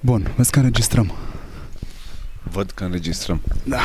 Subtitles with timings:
[0.00, 1.12] Bun, vezi că înregistrăm.
[2.42, 3.40] Văd că înregistrăm.
[3.64, 3.80] Da.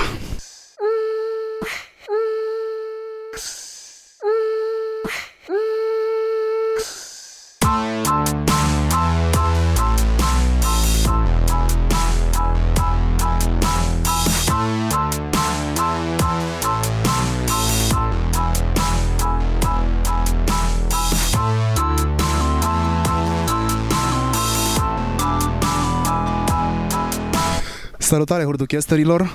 [28.15, 29.33] Salutare hurduchesterilor!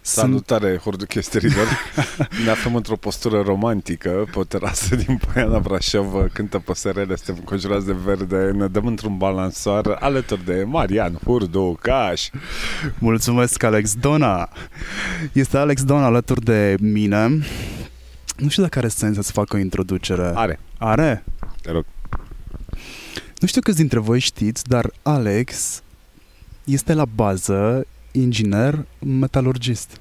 [0.00, 1.66] Salutare hurduchesterilor!
[2.44, 7.86] Ne aflăm într-o postură romantică pe o terasă din Poiana Brașov, cântă păsărele, suntem înconjurați
[7.86, 12.28] de verde, ne dăm într-un balansoar alături de Marian Hurducaș.
[12.98, 14.48] Mulțumesc, Alex Dona!
[15.32, 17.28] Este Alex Dona alături de mine.
[18.36, 20.32] Nu știu dacă are sens să-ți fac o introducere.
[20.34, 21.24] Are, Are?
[21.62, 21.84] te rog.
[23.38, 25.82] Nu știu câți dintre voi știți, dar Alex
[26.64, 30.00] este la bază inginer metalurgist.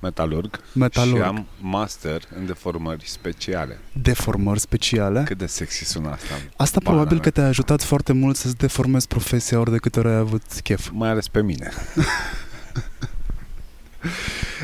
[0.00, 0.60] Metalurg.
[0.72, 1.16] Metalurg.
[1.16, 3.78] Și am master în deformări speciale.
[3.92, 5.22] Deformări speciale.
[5.22, 6.34] Cât de sexy sună asta.
[6.56, 7.24] Asta Bana probabil mea.
[7.24, 10.90] că te-a ajutat foarte mult să-ți deformezi profesia ori de câte ori ai avut chef.
[10.92, 11.70] Mai ales pe mine.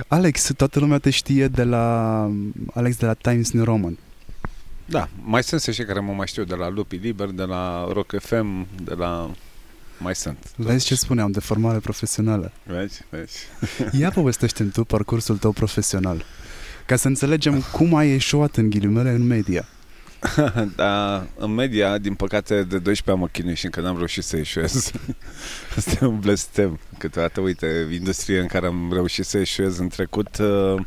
[0.09, 2.23] Alex, toată lumea te știe de la
[2.75, 3.99] Alex de la Times New Roman.
[4.87, 8.15] Da, mai sunt și care mă mai știu de la Lupi Liber, de la Rock
[8.21, 9.31] FM, de la...
[10.01, 10.39] Mai sunt.
[10.57, 12.53] Vezi ce spuneam, de formare profesională.
[12.63, 13.05] Vezi?
[13.09, 13.47] Vezi?
[14.01, 16.25] Ia povestește tu parcursul tău profesional.
[16.87, 19.69] Ca să înțelegem cum ai ieșuat în ghilimele în media.
[20.77, 24.37] da, în media, din păcate, de 12 am mă chinui și încă n-am reușit să
[24.37, 24.93] ieșuez.
[25.77, 26.79] Asta e un blestem.
[26.99, 30.81] Câteodată, uite, industrie în care am reușit să ieșuez în trecut, uh,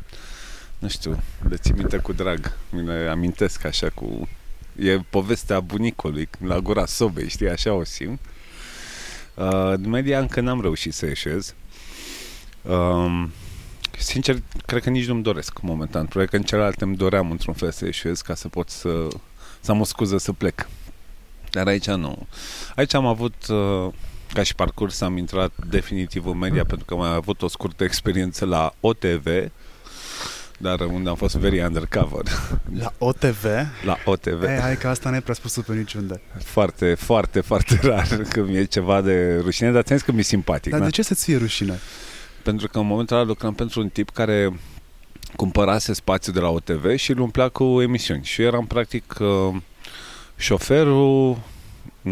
[0.79, 2.57] nu știu, le țin minte cu drag.
[2.69, 4.27] Mi le amintesc așa cu...
[4.75, 8.19] E povestea bunicului la gura sobei, știi, așa o simt.
[9.33, 11.55] Uh, în media încă n-am reușit să ieșuez.
[12.61, 13.31] Um,
[13.97, 16.05] sincer, cred că nici nu-mi doresc momentan.
[16.05, 19.07] Probabil că în celelalte îmi doream într-un fel să ieșuez ca să pot să,
[19.59, 20.67] să am o scuză să plec.
[21.49, 22.27] Dar aici nu.
[22.75, 23.93] Aici am avut, uh,
[24.33, 27.83] ca și parcurs, am intrat definitiv în media pentru că am mai avut o scurtă
[27.83, 29.27] experiență la OTV,
[30.57, 32.23] dar unde am fost very undercover.
[32.79, 33.45] La OTV?
[33.85, 34.43] La OTV.
[34.43, 36.21] Ei, hai că asta nu e prea spus pe niciunde.
[36.43, 40.71] Foarte, foarte, foarte rar că mi-e ceva de rușine, dar ți-am zis că mi-e simpatic.
[40.71, 40.85] Dar da?
[40.85, 41.79] de ce să-ți fie rușine?
[42.43, 44.53] Pentru că în momentul ăla lucram pentru un tip care
[45.35, 48.23] cumpărase spațiu de la OTV și îl umplea cu emisiuni.
[48.23, 49.55] Și eu eram practic uh,
[50.35, 51.37] șoferul,
[52.01, 52.11] m,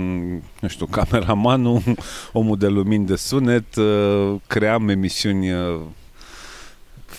[0.59, 1.81] nu știu, cameramanul,
[2.33, 5.79] omul de lumini de sunet, uh, cream emisiuni uh,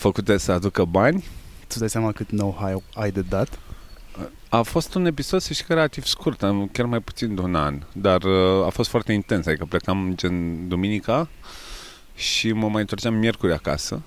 [0.02, 1.24] făcute să aducă bani.
[1.68, 3.58] Tu dai seama cât know-how ai de dat?
[4.48, 7.54] A fost un episod, să știi că relativ scurt, am chiar mai puțin de un
[7.54, 11.28] an, dar uh, a fost foarte intens, adică plecam gen duminica
[12.14, 14.02] și mă mai întorceam miercuri acasă.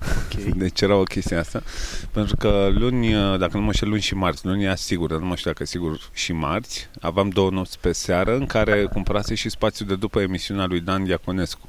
[0.00, 0.42] Ok.
[0.62, 1.62] Deci era o chestie asta.
[2.10, 5.26] Pentru că luni, dacă nu mă știu, luni și marți, luni era sigur, dar nu
[5.26, 9.48] mă știu dacă sigur și marți, aveam două nopți pe seară în care cumpărase și
[9.48, 11.68] spațiu de după emisiunea lui Dan Diaconescu.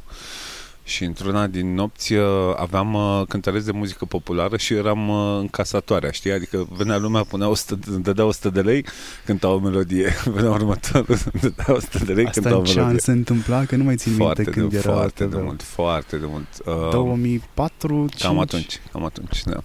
[0.87, 2.23] Și într-una din nopți uh,
[2.55, 6.31] aveam uh, cântăreți de muzică populară și eram uh, încasatoarea, știi?
[6.31, 8.85] Adică venea lumea, punea 100, de- dădea 100 de lei,
[9.25, 10.13] cânta o melodie.
[10.35, 12.99] Venea următorul, dădea 100 de lei, Asta cânta o în ce an melodie.
[12.99, 13.65] se întâmpla?
[13.65, 15.35] Că nu mai țin Foarte, minte când de, era foarte OTV.
[15.35, 16.47] de mult, foarte de mult.
[16.65, 18.21] Uh, 2004, 5.
[18.21, 19.63] Cam atunci, cam atunci, da.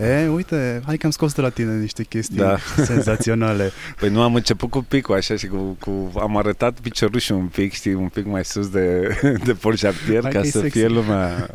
[0.00, 2.56] E, uite, hai că am scos de la tine niște chestii Da.
[2.84, 3.70] senzaționale.
[3.98, 7.72] Păi nu am început cu picul așa și cu, cu am arătat piciorușul un pic,
[7.72, 9.08] știi, un pic mai sus de,
[9.44, 10.78] de Paul Chartier Hai ca că e să sexy.
[10.78, 11.50] fie lumea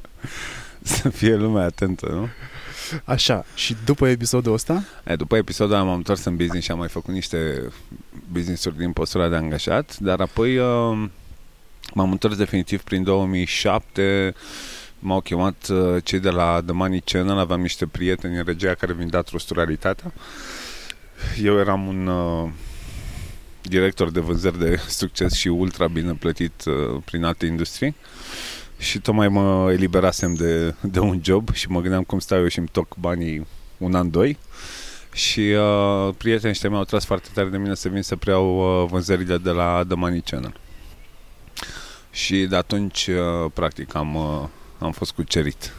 [0.81, 2.27] să fie lumea atentă, nu?
[3.03, 6.77] Așa, și după episodul ăsta, E, după episodul ăla m-am întors în business și am
[6.77, 7.61] mai făcut niște
[8.31, 11.07] business-uri din postura de angajat, dar apoi uh,
[11.93, 14.33] m-am întors definitiv prin 2007
[15.05, 18.93] m-au chemat uh, cei de la The Money Channel, aveam niște prieteni în regia care
[18.93, 20.13] vindea trusturalitatea.
[21.43, 22.49] Eu eram un uh,
[23.61, 27.95] director de vânzări de succes și ultra bine plătit uh, prin alte industrii
[28.77, 32.59] și tocmai mă eliberasem de, de un job și mă gândeam cum stau eu și
[32.59, 33.47] îmi toc banii
[33.77, 34.37] un an, doi
[35.13, 38.89] și uh, prietenii ăștia mi-au tras foarte tare de mine să vin să preiau uh,
[38.89, 40.53] vânzările de la The Money Channel.
[42.11, 44.47] Și de atunci, uh, practic, am, uh,
[44.85, 45.73] am fost cucerit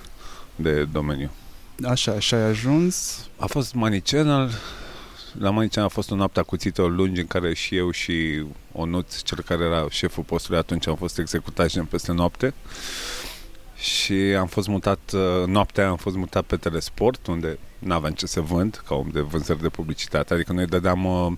[0.56, 1.30] de domeniu.
[1.84, 4.50] așa, și ai ajuns A fost Money Channel,
[5.38, 8.44] la Money Channel a fost o noapte a cuțitelor lungi în care și eu și
[8.72, 12.54] Onuț, cel care era șeful postului atunci, am fost executați gen peste noapte.
[13.76, 18.26] Și am fost mutat, uh, noaptea aia am fost mutat pe Telesport, unde n-aveam ce
[18.26, 20.34] să vând, ca om de vânzări de publicitate.
[20.34, 21.32] Adică noi dădeam uh,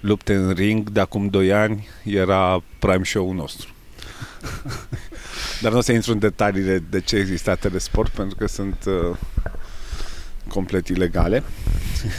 [0.00, 3.68] lupte în ring de acum 2 ani era prime show-ul nostru.
[5.60, 9.16] Dar nu o să intru în detaliile de ce exista telesport, pentru că sunt uh,
[10.48, 11.42] complet ilegale.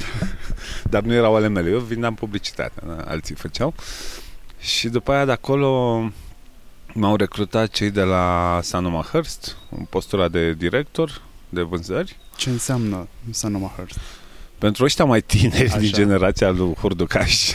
[0.90, 1.70] Dar nu erau ale mele.
[1.70, 3.74] Eu vindeam publicitate, alții făceau.
[4.60, 6.00] Și după aia de acolo
[6.94, 12.18] m-au recrutat cei de la Sanoma Hearst, un postura de director de vânzări.
[12.36, 13.98] Ce înseamnă Sanoma Hearst?
[14.58, 15.78] Pentru ăștia mai tineri Așa.
[15.78, 17.52] din generația lui Hurducaș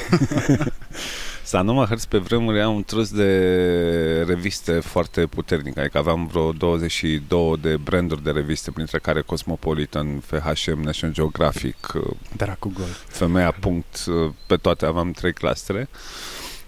[1.51, 7.57] Sanoma Hertz pe vremuri era un trus de reviste foarte puternic, adică aveam vreo 22
[7.61, 11.93] de branduri de reviste, printre care Cosmopolitan, FHM, National Geographic,
[12.37, 12.89] Dracu Gol.
[13.07, 13.51] Femeia.
[13.51, 14.05] Punct,
[14.47, 15.89] pe toate aveam trei clastere,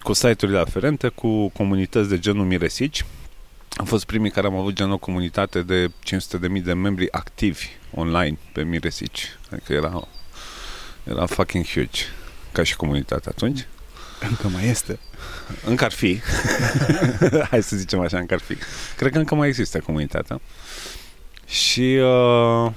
[0.03, 3.05] cu site-urile aferente, cu comunități de genul Miresici.
[3.71, 5.91] Am fost primii care am avut genul o comunitate de
[6.57, 9.39] 500.000 de membri activi online pe Miresici.
[9.51, 10.09] Adică era,
[11.05, 12.01] era fucking huge
[12.53, 13.67] ca și comunitate atunci.
[14.29, 14.99] Încă mai este.
[15.67, 16.21] Încă ar fi.
[17.51, 18.57] Hai să zicem așa, încă ar fi.
[18.97, 20.41] Cred că încă mai există comunitatea.
[21.47, 22.73] Și, uh,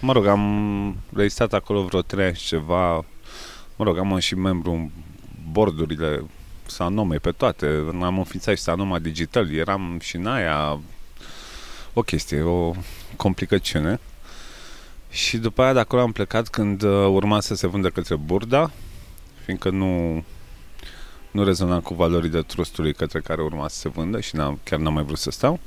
[0.00, 2.94] mă rog, am rezistat acolo vreo trei ani și ceva.
[3.76, 4.90] Mă rog, am și membru în
[5.50, 6.24] bordurile
[6.66, 7.66] Sanome pe toate.
[8.02, 9.54] Am înființat și Sanoma Digital.
[9.54, 10.80] Eram și în aia
[11.92, 12.72] o chestie, o
[13.16, 14.00] complicăciune.
[15.10, 18.70] Și după aia de acolo am plecat când uh, urma să se vândă către Burda,
[19.44, 20.24] fiindcă nu
[21.30, 24.92] nu rezona cu valorile trustului către care urma să se vândă și n-am, chiar n-am
[24.92, 25.60] mai vrut să stau.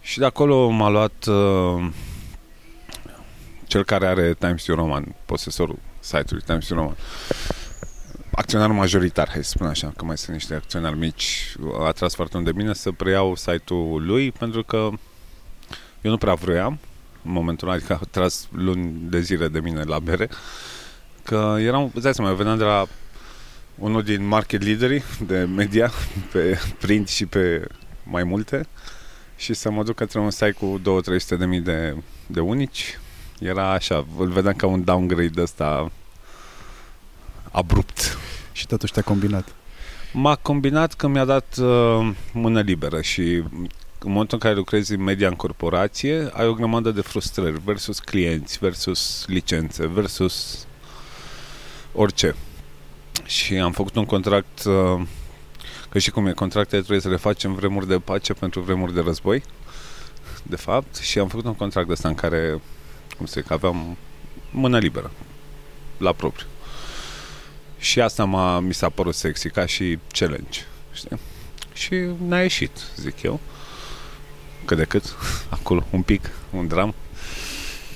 [0.00, 1.90] Și de acolo m-a luat uh,
[3.66, 6.96] cel care are Times New Roman, posesorul site-ului Times New Roman.
[8.32, 12.36] Acționar majoritar, hai să spun așa, că mai sunt niște acționari mici, a atras foarte
[12.36, 14.76] mult de bine să preiau site-ul lui, pentru că
[16.00, 16.78] eu nu prea vroiam,
[17.24, 20.28] în momentul ăla, adică a tras luni de zile de mine la bere,
[21.22, 22.86] că eram, îți dai seama, eu veneam de la
[23.80, 25.92] unul din market leaderii de media
[26.32, 27.66] pe print și pe
[28.02, 28.66] mai multe
[29.36, 30.80] și să mă duc către un site cu
[31.34, 31.96] 2-300 de mii de,
[32.26, 32.98] de unici.
[33.38, 35.92] Era așa, îl vedeam ca un downgrade ăsta
[37.50, 38.18] abrupt.
[38.52, 39.54] Și totuși te-a combinat.
[40.12, 43.22] M-a combinat că mi-a dat uh, mână liberă și
[44.02, 47.98] în momentul în care lucrezi în media în corporație, ai o grămadă de frustrări versus
[47.98, 50.66] clienți, versus licențe, versus
[51.92, 52.34] orice
[53.24, 55.02] și am făcut un contract uh,
[55.88, 59.00] că și cum e, contractele trebuie să le facem vremuri de pace pentru vremuri de
[59.00, 59.42] război
[60.42, 62.60] de fapt și am făcut un contract de ăsta în care
[63.16, 63.96] cum să zic, aveam
[64.50, 65.10] mână liberă
[65.98, 66.46] la propriu
[67.78, 70.60] și asta m-a, mi s-a părut sexy ca și challenge
[70.92, 71.18] știi?
[71.72, 71.94] și
[72.26, 73.40] n-a ieșit zic eu
[74.64, 75.04] cât de cât
[75.58, 76.94] acolo un pic, un dram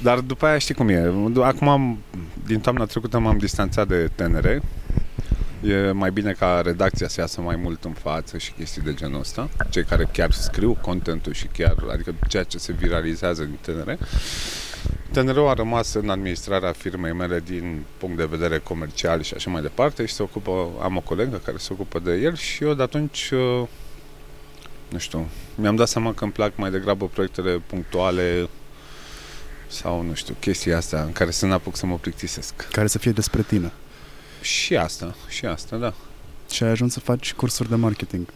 [0.02, 1.12] dar după aia știi cum e
[1.42, 1.98] acum am,
[2.46, 4.60] din toamna trecută m-am distanțat de TNR
[5.64, 9.20] E mai bine ca redacția să iasă mai mult în față și chestii de genul
[9.20, 9.48] ăsta.
[9.70, 13.98] Cei care chiar scriu contentul și chiar, adică ceea ce se viralizează din TNR.
[15.12, 19.62] TNR-ul a rămas în administrarea firmei mele din punct de vedere comercial și așa mai
[19.62, 22.82] departe și se ocupă, am o colegă care se ocupă de el și eu de
[22.82, 23.68] atunci uh,
[24.88, 28.48] nu știu, mi-am dat seama că îmi plac mai degrabă proiectele punctuale
[29.66, 32.68] sau, nu știu, chestii astea în care să n-apuc să mă plictisesc.
[32.70, 33.72] Care să fie despre tine.
[34.44, 35.94] Și asta, și asta, da.
[36.50, 38.26] Și ai ajuns să faci cursuri de marketing.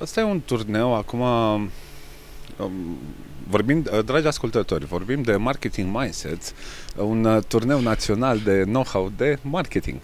[0.00, 1.70] Asta e un turneu, acum um,
[3.48, 6.54] vorbim, uh, dragi ascultători, vorbim de Marketing Mindsets,
[6.96, 9.98] un uh, turneu național de know-how de marketing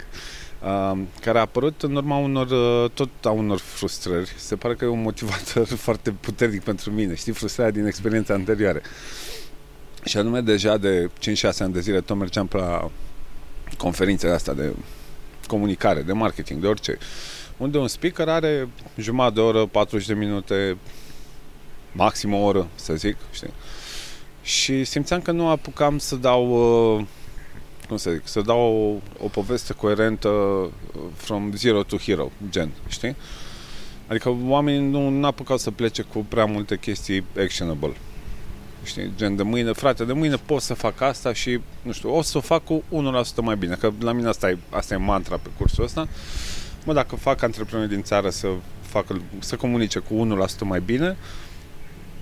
[0.63, 4.33] uh, care a apărut în urma unor, uh, tot a unor frustrări.
[4.37, 8.81] Se pare că e un motivator foarte puternic pentru mine, știi, frustrarea din experiența anterioare.
[10.03, 12.91] Și anume, deja de 5-6 ani de zile tot mergeam pe la
[13.77, 14.73] conferințele astea de
[15.47, 16.97] comunicare, de marketing, de orice,
[17.57, 20.77] unde un speaker are jumătate de oră, 40 de minute,
[21.91, 23.53] maxim o oră, să zic, știi?
[24.41, 26.47] Și simțeam că nu apucam să dau,
[26.97, 27.05] uh,
[27.87, 30.71] cum să zic, să dau o, o poveste coerentă uh,
[31.13, 33.15] from zero to hero, gen, știi?
[34.07, 37.93] Adică oamenii nu, nu apucau să plece cu prea multe chestii actionable.
[38.85, 42.21] Știi, gen de mâine, frate, de mâine pot să fac asta și, nu știu, o
[42.21, 45.37] să o fac cu 1% mai bine, că la mine asta e, asta e mantra
[45.37, 46.07] pe cursul ăsta.
[46.85, 48.47] Mă, dacă fac antreprenori din țară să
[48.81, 51.17] facă, să comunice cu 1% mai bine,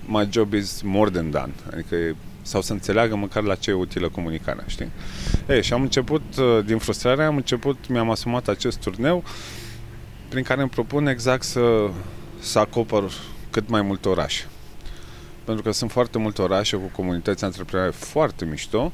[0.05, 1.53] my job is more than done.
[1.74, 4.91] Adică e, sau să înțeleagă măcar la ce e utilă comunicarea, știi?
[5.50, 9.24] Ei, și am început, uh, din frustrare, am început, mi-am asumat acest turneu
[10.29, 11.89] prin care îmi propun exact să,
[12.39, 13.12] să acopăr
[13.50, 14.46] cât mai multe orașe
[15.43, 18.91] pentru că sunt foarte multe orașe cu comunități antreprenoriale foarte mișto,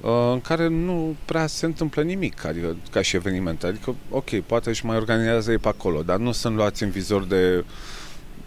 [0.00, 3.66] uh, în care nu prea se întâmplă nimic, adică ca și evenimente.
[3.66, 7.24] Adică, ok, poate și mai organizează ei pe acolo, dar nu sunt luați în vizor
[7.24, 7.64] de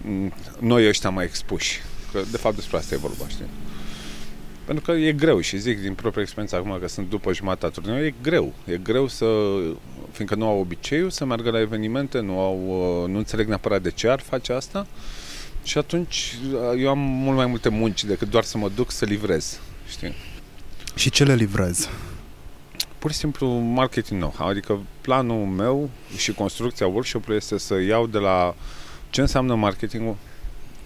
[0.01, 1.81] mm, noi ăștia mai expuși.
[2.11, 3.49] Că, de fapt, despre asta e vorba, știi?
[4.65, 8.03] Pentru că e greu și zic din propria experiență acum că sunt după jumătatea turneu,
[8.03, 8.53] e greu.
[8.65, 9.25] E greu să,
[10.11, 12.59] fiindcă nu au obiceiul să meargă la evenimente, nu, au,
[13.03, 14.87] uh, nu înțeleg neapărat de ce ar face asta
[15.63, 19.05] și atunci uh, eu am mult mai multe munci decât doar să mă duc să
[19.05, 20.13] livrez, știi?
[20.95, 21.89] Și ce le livrez?
[22.99, 28.17] Pur și simplu marketing know adică planul meu și construcția workshop-ului este să iau de
[28.17, 28.55] la
[29.09, 30.15] ce înseamnă marketingul,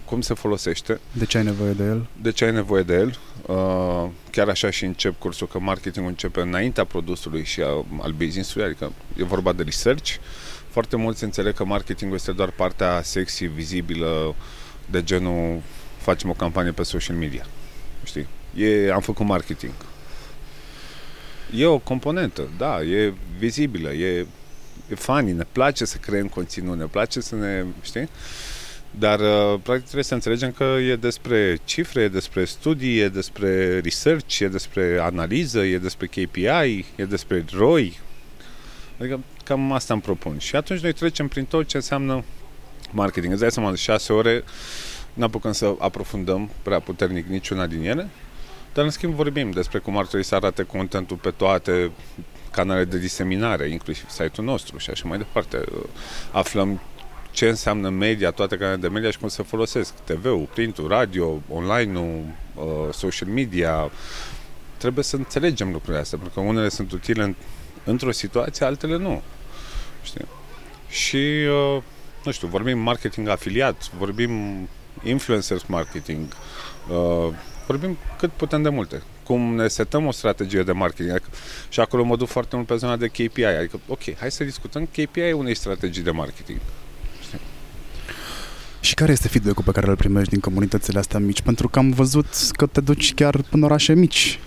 [0.04, 1.00] cum se folosește.
[1.12, 2.06] De ce ai nevoie de el?
[2.22, 3.18] De ce ai nevoie de el.
[3.46, 8.66] Uh, chiar așa și încep cursul, că marketingul începe înaintea produsului și a, al business-ului,
[8.66, 10.14] adică e vorba de research.
[10.70, 14.34] Foarte mulți înțeleg că marketingul este doar partea sexy, vizibilă,
[14.90, 15.60] de genul
[15.98, 17.46] facem o campanie pe social media.
[18.04, 18.26] Știi?
[18.54, 19.72] E, am făcut marketing.
[21.56, 24.26] E o componentă, da, e vizibilă, e,
[24.88, 28.08] e funny, ne place să creăm conținut, ne place să ne, știi?
[28.98, 33.80] Dar, uh, practic, trebuie să înțelegem că e despre cifre, e despre studii, e despre
[33.80, 37.98] research, e despre analiză, e despre KPI, e despre ROI.
[38.98, 40.38] Adică, cam asta îmi propun.
[40.38, 42.24] Și atunci noi trecem prin tot ce înseamnă
[42.96, 43.32] marketing.
[43.32, 44.44] Îți dai seama, de șase ore
[45.14, 48.08] nu apucăm să aprofundăm prea puternic niciuna din ele,
[48.74, 51.90] dar în schimb vorbim despre cum ar trebui să arate contentul pe toate
[52.50, 55.64] canale de diseminare, inclusiv site-ul nostru și așa mai departe.
[56.32, 56.80] Aflăm
[57.30, 59.92] ce înseamnă media, toate canalele de media și cum se folosesc.
[60.04, 62.24] TV-ul, printul, radio, online-ul,
[62.54, 63.90] uh, social media.
[64.76, 67.34] Trebuie să înțelegem lucrurile astea, pentru că unele sunt utile în,
[67.84, 69.22] într-o situație, altele nu.
[70.02, 70.26] Știi?
[70.88, 71.82] Și, uh,
[72.26, 74.32] nu știu, vorbim marketing afiliat, vorbim
[75.02, 76.26] influencers marketing,
[76.88, 77.34] uh,
[77.66, 79.02] vorbim cât putem de multe.
[79.24, 81.10] Cum ne setăm o strategie de marketing.
[81.10, 81.28] Adică,
[81.68, 83.44] și acolo mă duc foarte mult pe zona de KPI.
[83.44, 86.58] Adică, ok, hai să discutăm KPI unei strategii de marketing.
[88.80, 91.40] Și care este feedback-ul pe care îl primești din comunitățile astea mici?
[91.40, 94.38] Pentru că am văzut că te duci chiar în orașe mici.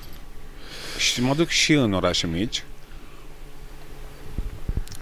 [0.98, 2.64] Și mă duc și în orașe mici.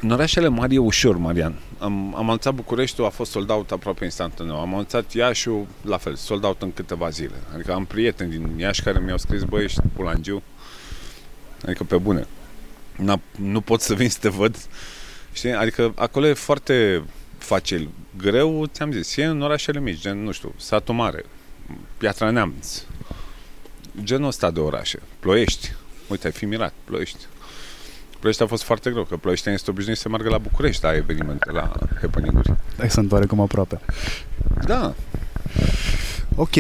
[0.02, 1.60] În orașele mari e ușor, Marian.
[1.78, 4.60] Am, am anunțat Bucureștiul, a fost sold out aproape instantaneu.
[4.60, 7.36] Am anunțat Iașiul, la fel, sold out în câteva zile.
[7.54, 10.44] Adică am prieteni din Iași care mi-au scris, băi, ești pulangiu.
[11.66, 12.28] Adică pe bune.
[12.96, 14.58] N-a, nu pot să vin să te văd.
[15.32, 15.54] Știi?
[15.54, 17.04] Adică acolo e foarte
[17.38, 17.90] facil.
[18.18, 21.26] Greu, ți-am zis, e în orașele mici, gen, nu știu, Satu Mare,
[21.98, 22.82] Piatra Neamț,
[24.04, 25.00] genul ăsta de orașe.
[25.20, 25.74] Ploiești.
[26.08, 27.26] Uite, ai fi mirat, Ploiești.
[28.20, 31.52] Ploiești a fost foarte greu, că Ploiești este obișnuit să meargă la București la evenimente,
[31.52, 31.72] la
[32.02, 32.54] happening-uri.
[32.80, 33.80] Ai sunt oarecum aproape.
[34.66, 34.94] Da.
[36.36, 36.56] Ok.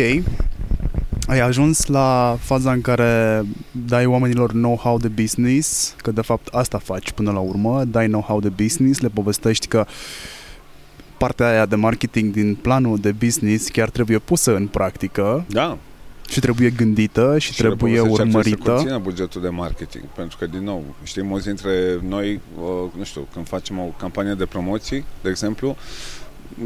[1.27, 6.77] Ai ajuns la faza în care dai oamenilor know-how de business, că de fapt asta
[6.77, 9.85] faci până la urmă, dai know-how de business, le povestești că
[11.17, 15.45] partea aia de marketing din planul de business chiar trebuie pusă în practică.
[15.47, 15.77] Da.
[16.27, 18.85] Și trebuie gândită și, și trebuie urmărită.
[18.87, 22.39] Și bugetul de marketing, pentru că, din nou, știi, mulți dintre noi,
[22.97, 25.77] nu știu, când facem o campanie de promoții, de exemplu,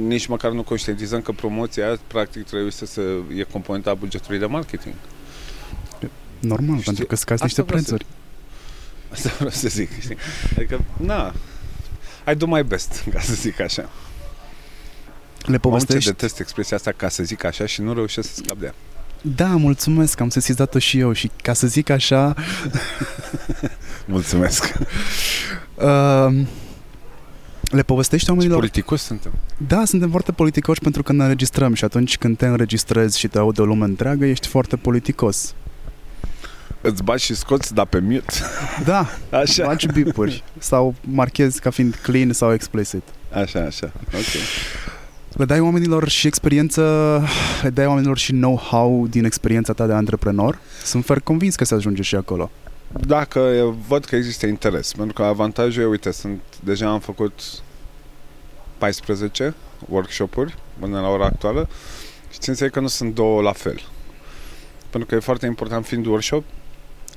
[0.07, 3.01] nici măcar nu conștientizăm că promoția aia, practic, trebuie să se,
[3.35, 4.93] e componenta bugetului de marketing.
[6.39, 6.83] Normal, știi?
[6.83, 8.05] pentru că scazi niște prețuri.
[9.11, 10.17] Să, asta vreau să zic, știi?
[10.55, 11.33] Adică, na,
[12.31, 13.89] I do my best, ca să zic așa.
[15.41, 16.09] Le povestești?
[16.09, 18.73] Am detest expresia asta ca să zic așa și nu reușesc să scap de ea.
[19.21, 22.33] Da, mulțumesc, am sesizat-o și eu și ca să zic așa...
[24.05, 24.73] mulțumesc.
[25.75, 26.45] uh,
[27.71, 28.55] le povestești oamenilor...
[28.55, 29.31] Ce politicoși suntem.
[29.67, 33.37] Da, suntem foarte politicoși pentru că ne înregistrăm și atunci când te înregistrezi și te
[33.37, 35.53] aude o lume întreagă, ești foarte politicos.
[36.81, 38.33] Îți bagi și scoți, dar pe mute.
[38.83, 39.09] Da,
[39.41, 39.65] așa.
[39.65, 43.03] bagi bipuri sau marchezi ca fiind clean sau explicit.
[43.31, 44.41] Așa, așa, ok.
[45.33, 46.81] Le dai oamenilor și experiență,
[47.61, 50.59] le dai oamenilor și know-how din experiența ta de antreprenor?
[50.83, 52.51] Sunt fer convins că se ajunge și acolo.
[52.99, 57.41] Dacă văd că există interes, pentru că avantajul e, uite, sunt, deja am făcut
[58.77, 59.55] 14
[59.89, 61.69] workshop-uri până la ora actuală
[62.31, 63.81] și țin să că nu sunt două la fel.
[64.89, 66.43] Pentru că e foarte important, fiind workshop,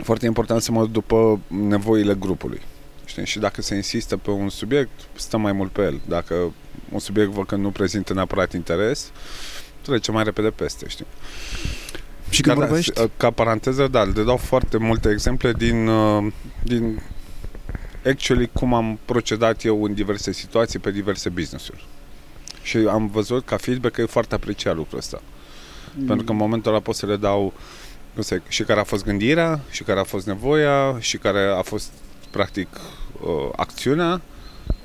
[0.03, 2.61] foarte important să mă duc după nevoile grupului.
[3.05, 3.27] Știi?
[3.27, 6.01] Și dacă se insistă pe un subiect, stăm mai mult pe el.
[6.09, 6.53] Dacă
[6.91, 9.11] un subiect văd că nu prezintă neapărat interes,
[9.83, 11.07] trece mai repede peste, știi?
[12.31, 13.01] Și când da, vorbești?
[13.17, 17.03] Ca paranteză, da, le dau foarte multe exemple din, uh, din
[18.07, 21.87] actually cum am procedat eu în diverse situații pe diverse business-uri.
[22.63, 25.23] Și am văzut ca feedback că e foarte apreciat lucrul ăsta.
[25.95, 26.07] Mm.
[26.07, 27.53] Pentru că în momentul ăla pot să le dau
[28.49, 31.91] Și care a fost gândirea, și care a fost nevoia, și care a fost,
[32.31, 32.69] practic,
[33.21, 34.21] uh, acțiunea,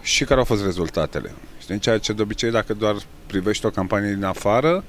[0.01, 1.33] și care au fost rezultatele.
[1.69, 2.95] Știi, ceea ce de obicei, dacă doar
[3.25, 4.83] privești o campanie din afară,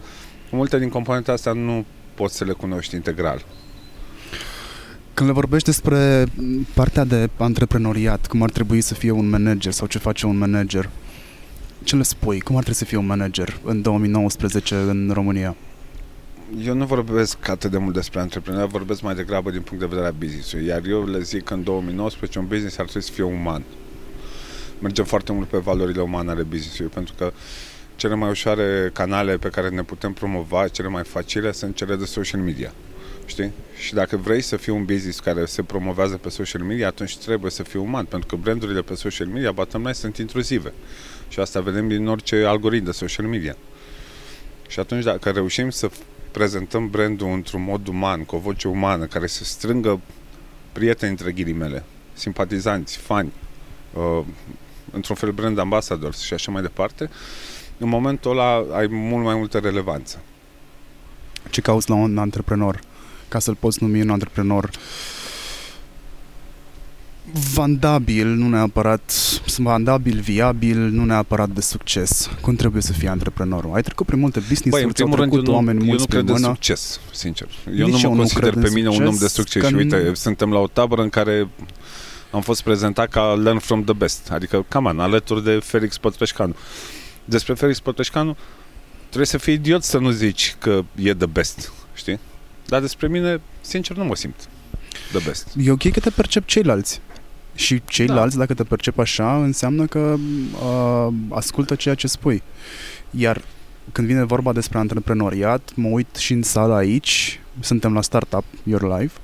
[0.51, 1.85] multe din componentele astea nu
[2.15, 3.45] poți să le cunoști integral.
[5.15, 6.27] Când le vorbești despre
[6.75, 10.91] partea de antreprenoriat, cum ar trebui să fie un manager sau ce face un manager,
[11.83, 12.41] ce le spui?
[12.41, 15.57] Cum ar trebui să fie un manager în 2019 în România?
[16.65, 20.07] Eu nu vorbesc atât de mult despre antreprenori, vorbesc mai degrabă din punct de vedere
[20.07, 20.67] a business-ului.
[20.67, 23.63] Iar eu le zic că în 2019 un business ar trebui să fie uman.
[24.81, 27.33] Mergem foarte mult pe valorile umane ale business-ului, pentru că
[27.97, 32.05] cele mai ușoare canale pe care ne putem promova, cele mai facile, sunt cele de
[32.05, 32.73] social media.
[33.27, 33.51] Știi?
[33.77, 37.51] Și dacă vrei să fii un business care se promovează pe social media, atunci trebuie
[37.51, 40.73] să fii uman, pentru că brandurile pe social media, bottom line, sunt intruzive.
[41.29, 43.57] Și asta vedem din orice algoritm de social media.
[44.69, 45.91] Și atunci dacă reușim să
[46.31, 50.01] prezentăm brandul într-un mod uman, cu o voce umană, care să strângă
[50.73, 53.33] prieteni între ghilimele, simpatizanți, fani,
[53.95, 54.25] uh,
[54.93, 57.11] într-un fel brand ambassador și așa mai departe,
[57.79, 60.19] în momentul ăla ai mult mai multă relevanță.
[61.51, 62.81] Ce cauți la un antreprenor?
[63.29, 64.71] Ca să-l poți numi un antreprenor
[67.55, 69.13] vandabil, nu neapărat
[69.57, 72.31] vandabil, viabil, nu neapărat de succes.
[72.41, 73.75] Cum trebuie să fie antreprenorul?
[73.75, 76.25] Ai trecut prin multe business-uri, Băi, au trecut rând, eu oameni nu, mulți eu nu
[76.25, 76.47] cred mână.
[76.49, 77.49] în succes, sincer.
[77.79, 79.33] Eu Nici nu eu mă nu consider cred pe în mine un om de succes,
[79.33, 81.49] succes că și uite, nu- suntem la o tabără în care
[82.31, 86.57] am fost prezentat ca learn from the best, adică, cam an, alături de Felix Pătrășcanu.
[87.25, 88.37] Despre Felix Pătrășcanu
[89.07, 92.19] trebuie să fii idiot să nu zici că e the best, știi?
[92.67, 94.49] Dar despre mine, sincer, nu mă simt
[95.13, 95.49] the best.
[95.57, 97.01] E ok că te percep ceilalți.
[97.55, 98.41] Și ceilalți, da.
[98.41, 100.17] dacă te percep așa, înseamnă că
[100.53, 102.43] uh, ascultă ceea ce spui.
[103.11, 103.43] Iar
[103.93, 108.99] când vine vorba despre antreprenoriat, mă uit și în sala aici, suntem la Startup Your
[108.99, 109.19] Life,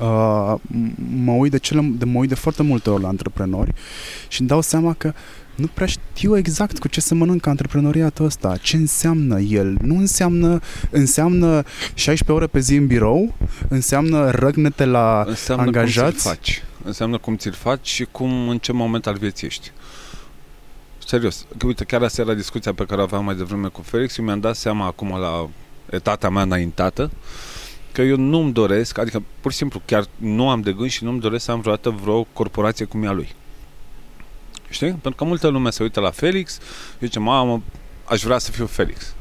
[0.00, 0.94] uh, m-
[1.24, 3.72] mă uit de, cele, de, mă uit de foarte multe ori la antreprenori
[4.28, 5.12] și îmi dau seama că
[5.54, 9.76] nu prea știu exact cu ce se mănâncă antreprenoriatul ăsta, ce înseamnă el.
[9.82, 10.60] Nu înseamnă,
[10.90, 11.62] înseamnă
[11.94, 13.34] 16 ore pe zi în birou,
[13.68, 16.10] înseamnă răgnete la Înseamnă angajați?
[16.10, 16.62] cum ți-l faci.
[16.84, 19.70] Înseamnă cum ți-l faci și cum, în ce moment al vieții ești.
[21.06, 21.46] Serios.
[21.58, 24.20] Că, uite, chiar asta era discuția pe care o aveam mai devreme cu Felix și
[24.20, 25.48] mi-am dat seama acum la
[25.90, 27.10] etata mea înaintată
[27.92, 31.20] că eu nu-mi doresc, adică pur și simplu chiar nu am de gând și nu-mi
[31.20, 33.34] doresc să am vreodată vreo corporație cum e a lui.
[34.68, 34.90] Știi?
[34.90, 37.62] Pentru că multă lume se uită la Felix și zice, mamă,
[38.04, 39.14] aș vrea să fiu Felix.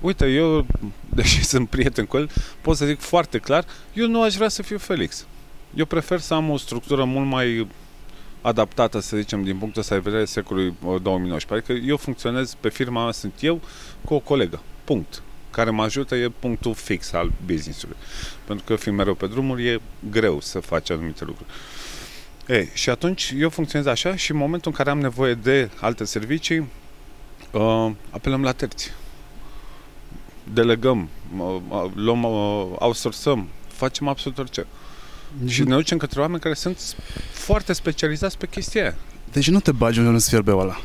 [0.00, 0.66] Uite, eu,
[1.18, 2.30] deși sunt prieten cu el,
[2.60, 5.26] pot să zic foarte clar, eu nu aș vrea să fiu Felix.
[5.74, 7.66] Eu prefer să am o structură mult mai
[8.40, 11.72] adaptată, să zicem, din punctul ăsta de vedere secolului uh, 2019.
[11.72, 13.60] Adică eu funcționez pe firma mea, sunt eu
[14.04, 14.62] cu o colegă.
[14.84, 15.22] Punct.
[15.52, 17.96] Care mă ajută e punctul fix al business-ului.
[18.44, 21.50] Pentru că fiind mereu pe drumuri e greu să faci anumite lucruri.
[22.46, 26.04] Ei, și atunci eu funcționez așa și în momentul în care am nevoie de alte
[26.04, 26.68] servicii,
[27.50, 28.92] uh, apelăm la terți.
[30.52, 34.66] Delegăm, uh, uh, luăm, uh, outsourcăm, facem absolut orice.
[35.46, 36.96] Și ne ducem către oameni care sunt
[37.32, 38.94] foarte specializați pe chestia aia.
[39.32, 40.80] Deci nu te bagi unde nu-ți fierbe ăla.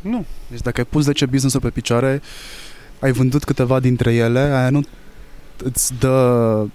[0.00, 0.24] Nu.
[0.46, 2.22] Deci dacă ai pus 10 business-uri pe picioare,
[3.04, 4.82] ai vândut câteva dintre ele, aia nu
[5.56, 6.08] îți dă...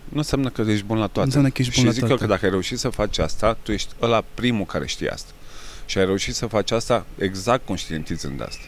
[0.09, 1.21] Nu înseamnă că ești bun la toate.
[1.21, 2.23] Înseamnă că ești bun și la zic eu toate.
[2.23, 5.31] că dacă ai reușit să faci asta, tu ești ăla primul care știe asta.
[5.85, 8.63] Și ai reușit să faci asta exact conștientizând asta.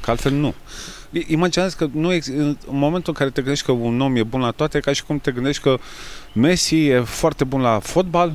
[0.00, 0.54] Că altfel nu.
[1.10, 4.22] I- Imaginează că nu ex- în momentul în care te gândești că un om e
[4.22, 5.78] bun la toate, e ca și cum te gândești că
[6.32, 8.32] Messi e foarte bun la fotbal,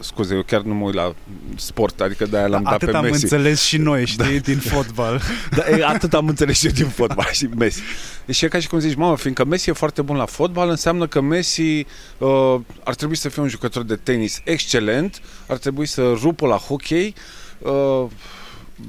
[0.00, 1.14] scuze, eu chiar nu mă uit la
[1.56, 3.22] sport, adică de-aia l-am dat Atât pe am Messi.
[3.22, 5.20] înțeles și noi, știi, din fotbal.
[5.50, 7.80] Da, e, atât am înțeles și eu din fotbal și Messi.
[8.26, 11.06] Deci e ca și cum zici, mamă, fiindcă Messi e foarte bun la fotbal, înseamnă
[11.06, 11.86] că Messi
[12.18, 16.56] uh, ar trebui să fie un jucător de tenis excelent, ar trebui să rupă la
[16.56, 17.14] hockey,
[17.58, 18.04] uh,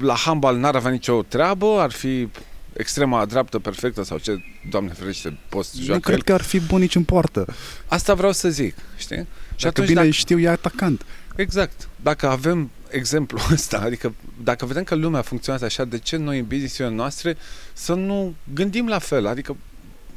[0.00, 2.28] la handbal n-ar avea nicio treabă, ar fi
[2.72, 6.22] extrema dreaptă perfectă sau ce, Doamne ferește, poți nu joacă cred el.
[6.22, 7.46] că ar fi bun nici în poartă.
[7.86, 9.26] Asta vreau să zic, știi?
[9.56, 11.04] Și Dacă atunci, bine dacă, știu, e atacant.
[11.36, 16.38] exact, dacă avem exemplul ăsta, adică dacă vedem că lumea funcționează așa, de ce noi
[16.38, 17.36] în business noastre
[17.72, 19.26] să nu gândim la fel?
[19.26, 19.56] Adică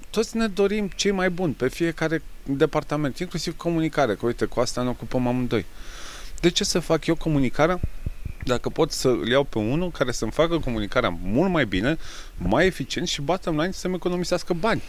[0.10, 4.82] toți ne dorim cei mai buni pe fiecare departament, inclusiv comunicare, că uite, cu asta
[4.82, 5.65] ne ocupăm amândoi.
[6.39, 7.80] De ce să fac eu comunicarea
[8.45, 11.97] dacă pot să îl iau pe unul care să-mi facă comunicarea mult mai bine,
[12.38, 14.82] mai eficient și bottom line să-mi economisească bani?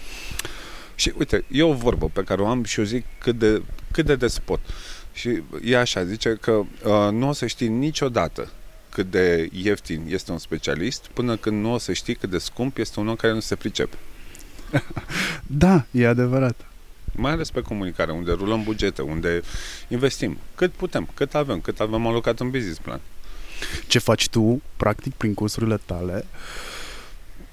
[0.94, 4.06] Și uite, e o vorbă pe care o am și o zic cât de, cât
[4.06, 4.60] de des pot.
[5.12, 8.50] Și e așa, zice că uh, nu o să știi niciodată
[8.88, 12.78] cât de ieftin este un specialist până când nu o să știi cât de scump
[12.78, 13.96] este un om care nu se pricepe.
[15.46, 16.60] Da, e adevărat.
[17.12, 19.42] mai ales pe comunicare, unde rulăm bugete, unde
[19.88, 20.38] investim.
[20.54, 23.00] Cât putem, cât avem, cât avem alocat în business plan.
[23.86, 26.26] Ce faci tu, practic, prin cursurile tale?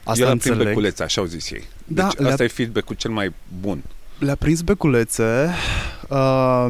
[0.04, 0.58] Asta Eu înțeleg.
[0.58, 1.64] prin beculețe, așa au zis ei.
[1.86, 3.84] Deci da, asta e feedback-ul cel mai bun.
[4.20, 5.50] Le-a prins beculețe.
[6.10, 6.66] Uh,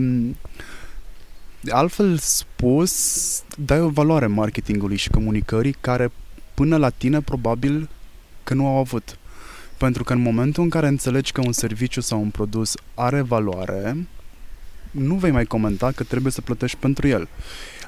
[1.69, 6.11] altfel spus, dai o valoare marketingului și comunicării care
[6.53, 7.89] până la tine probabil
[8.43, 9.17] că nu au avut.
[9.77, 14.07] Pentru că în momentul în care înțelegi că un serviciu sau un produs are valoare,
[14.91, 17.27] nu vei mai comenta că trebuie să plătești pentru el.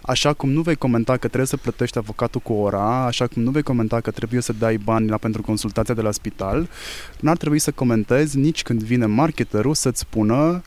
[0.01, 3.51] Așa cum nu vei comenta că trebuie să plătești avocatul cu ora, așa cum nu
[3.51, 6.69] vei comenta că trebuie să dai bani la pentru consultația de la spital,
[7.19, 10.61] n-ar trebui să comentezi nici când vine marketerul să-ți spună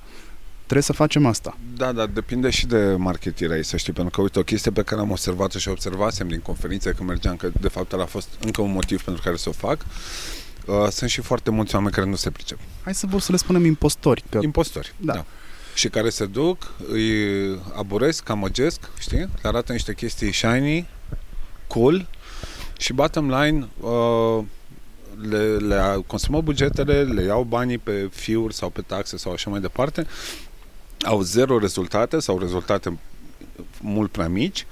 [0.73, 1.57] trebuie să facem asta.
[1.77, 5.01] Da, dar depinde și de marketirea să știi, pentru că, uite, o chestie pe care
[5.01, 8.73] am observat-o și observasem din conferințe când mergeam, că de fapt a fost încă un
[8.73, 9.87] motiv pentru care să o fac,
[10.67, 12.59] uh, sunt și foarte mulți oameni care nu se pricep.
[12.85, 14.25] Hai să vor să le spunem impostori.
[14.29, 14.39] Că...
[14.43, 15.13] Impostori, da.
[15.13, 15.25] da.
[15.75, 19.19] Și care se duc, îi aburesc, camăgesc, știi?
[19.19, 20.89] Le arată niște chestii shiny,
[21.67, 22.07] cool
[22.79, 24.45] și bottom line uh,
[25.29, 29.61] le, le consumă bugetele, le iau banii pe fiuri sau pe taxe sau așa mai
[29.61, 30.07] departe,
[31.03, 32.99] au zero rezultate sau rezultate
[33.81, 34.67] mult prea mici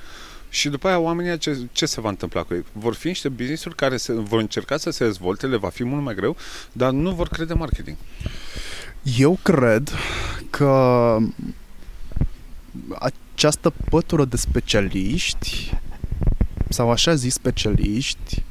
[0.49, 2.65] și după aia oamenii ce, ce se va întâmpla cu ei?
[2.73, 6.03] Vor fi niște business-uri care se, vor încerca să se dezvolte, le va fi mult
[6.03, 6.37] mai greu,
[6.73, 7.97] dar nu vor crede marketing.
[9.03, 9.93] Eu cred
[10.51, 11.17] că
[12.99, 15.75] această pătură de specialiști
[16.69, 18.45] sau așa zis specialiști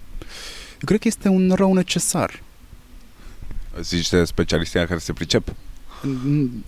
[0.79, 2.41] eu cred că este un rău necesar.
[3.81, 5.53] Zici de specialiștii care se pricep?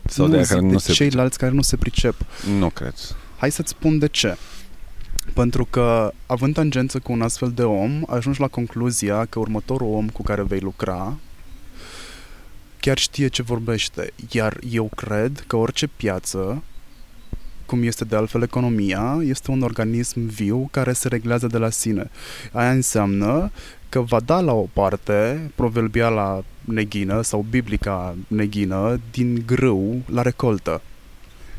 [0.06, 1.40] Sau nu, de, care nu de se ceilalți pricep.
[1.40, 2.16] care nu se pricep.
[2.60, 2.94] Nu cred.
[3.38, 4.38] Hai să-ți spun de ce.
[5.34, 10.10] Pentru că, având tangență cu un astfel de om, ajungi la concluzia că următorul om
[10.10, 11.18] cu care vei lucra
[12.82, 14.14] chiar știe ce vorbește.
[14.32, 16.64] Iar eu cred că orice piață,
[17.66, 22.10] cum este de altfel economia, este un organism viu care se reglează de la sine.
[22.52, 23.52] Aia înseamnă
[23.90, 30.82] că va da la o parte proverbiala neghină sau biblica neghină din grâu la recoltă.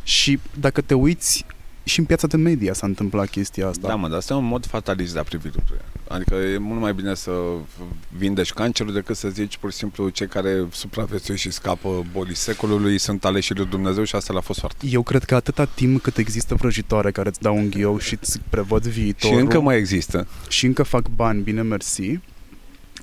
[0.02, 1.46] Și dacă te uiți
[1.85, 3.88] și în piața de media s-a întâmplat chestia asta.
[3.88, 5.85] Da, mă, dar asta e un mod fatalist de a privi lucrurile.
[6.09, 7.31] Adică e mult mai bine să
[8.16, 12.99] vindești cancerul decât să zici pur și simplu cei care supraviețuiesc și scapă bolii secolului
[12.99, 14.87] sunt aleși lui Dumnezeu și asta l-a fost foarte.
[14.87, 18.40] Eu cred că atâta timp cât există vrăjitoare care îți dau un ghiou și îți
[18.49, 19.37] prevăd viitorul...
[19.37, 20.27] Și încă mai există.
[20.49, 22.18] Și încă fac bani, bine mersi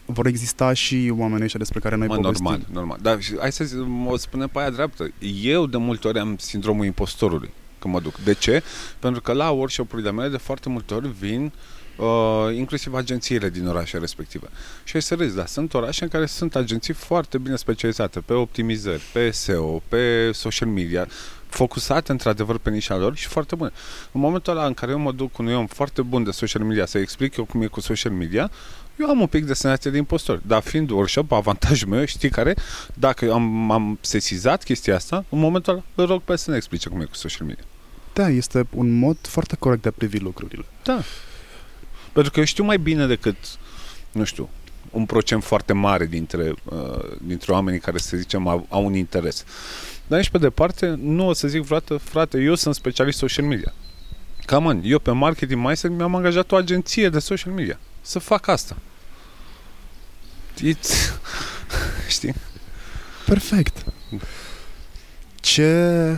[0.05, 2.45] vor exista și oamenii ăștia despre care noi mă, povestim.
[2.45, 2.97] Normal, normal.
[3.01, 3.65] Dar hai să
[4.07, 5.11] o spunem pe aia dreaptă.
[5.41, 8.17] Eu de multe ori am sindromul impostorului când mă duc.
[8.17, 8.63] De ce?
[8.99, 11.51] Pentru că la workshop-urile mele de foarte multe ori vin
[11.99, 14.47] uh, inclusiv agențiile din orașe respective.
[14.83, 18.33] Și ai să râzi, dar sunt orașe în care sunt agenții foarte bine specializate pe
[18.33, 21.07] optimizări, pe SEO, pe social media,
[21.49, 23.71] focusate într-adevăr pe nișa lor și foarte bune.
[24.11, 26.63] În momentul ăla în care eu mă duc cu un om foarte bun de social
[26.63, 28.51] media să explic eu cum e cu social media,
[28.99, 30.41] eu am un pic de senzație de impostor.
[30.45, 32.55] Dar fiind workshop, avantajul meu, știi care?
[32.93, 36.89] Dacă am, am sesizat chestia asta, în momentul ăla îl rog pe să ne explice
[36.89, 37.63] cum e cu social media.
[38.13, 40.65] Da, este un mod foarte corect de a privi lucrurile.
[40.83, 41.01] Da.
[42.11, 43.35] Pentru că eu știu mai bine decât,
[44.11, 44.49] nu știu,
[44.91, 49.43] un procent foarte mare dintre, uh, dintre oamenii care, să zicem, au, au un interes.
[50.07, 53.73] Dar nici pe departe, nu o să zic vreodată, frate, eu sunt specialist social media.
[54.45, 58.47] Cam an, eu pe marketing mindset mi-am angajat o agenție de social media să fac
[58.47, 58.77] asta.
[60.57, 61.13] It's...
[62.15, 62.33] Știi?
[63.25, 63.85] Perfect.
[65.53, 66.17] Ce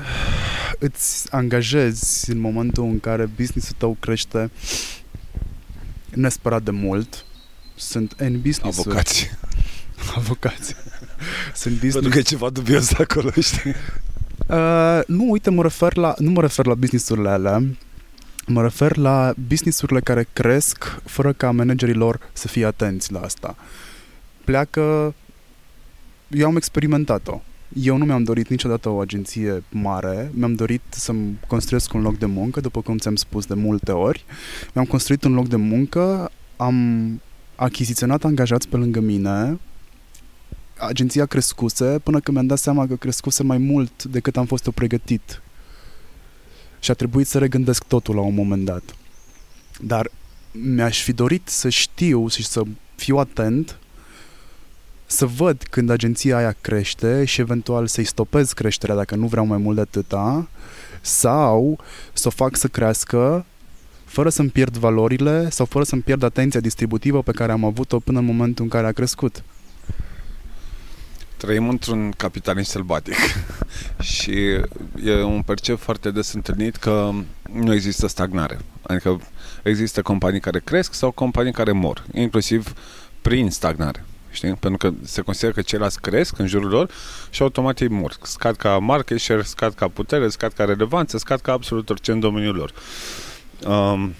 [0.79, 4.51] îți angajezi în momentul în care businessul tău crește
[6.13, 7.25] nesperat de mult?
[7.75, 9.31] Sunt în business Avocați.
[10.17, 10.75] Avocați.
[11.53, 11.93] Sunt business...
[11.93, 13.73] Pentru că e ceva dubios acolo, știi?
[14.47, 17.63] Uh, nu, uite, mă refer la, nu mă refer la businessurile alea,
[18.47, 23.55] mă refer la businessurile care cresc fără ca managerii lor să fie atenți la asta.
[24.43, 25.13] Pleacă,
[26.27, 27.41] eu am experimentat-o.
[27.73, 32.25] Eu nu mi-am dorit niciodată o agenție mare, mi-am dorit să-mi construiesc un loc de
[32.25, 34.25] muncă, după cum ți-am spus de multe ori.
[34.73, 37.21] Mi-am construit un loc de muncă, am
[37.55, 39.59] achiziționat angajați pe lângă mine,
[40.77, 44.71] agenția crescuse până când mi-am dat seama că crescuse mai mult decât am fost eu
[44.71, 45.41] pregătit.
[46.79, 48.95] Și a trebuit să regândesc totul la un moment dat.
[49.81, 50.09] Dar
[50.51, 52.61] mi-aș fi dorit să știu și să
[52.95, 53.79] fiu atent
[55.11, 59.57] să văd când agenția aia crește și eventual să-i stopez creșterea dacă nu vreau mai
[59.57, 60.47] mult de atâta
[61.01, 61.79] sau
[62.13, 63.45] să o fac să crească
[64.05, 68.19] fără să-mi pierd valorile sau fără să-mi pierd atenția distributivă pe care am avut-o până
[68.19, 69.43] în momentul în care a crescut.
[71.37, 73.15] Trăim într-un capitalism sălbatic
[74.15, 74.37] și
[75.03, 77.09] e un percep foarte des întâlnit că
[77.53, 78.59] nu există stagnare.
[78.81, 79.21] Adică
[79.63, 82.73] există companii care cresc sau companii care mor, inclusiv
[83.21, 84.05] prin stagnare.
[84.31, 84.53] Știi?
[84.53, 86.91] Pentru că se consideră că ceilalți cresc în jurul lor
[87.29, 88.15] și automat ei mor.
[88.21, 92.19] Scad ca market share, scad ca putere, scad ca relevanță, scad ca absolut orice în
[92.19, 92.73] domeniul lor.
[93.65, 94.13] Um,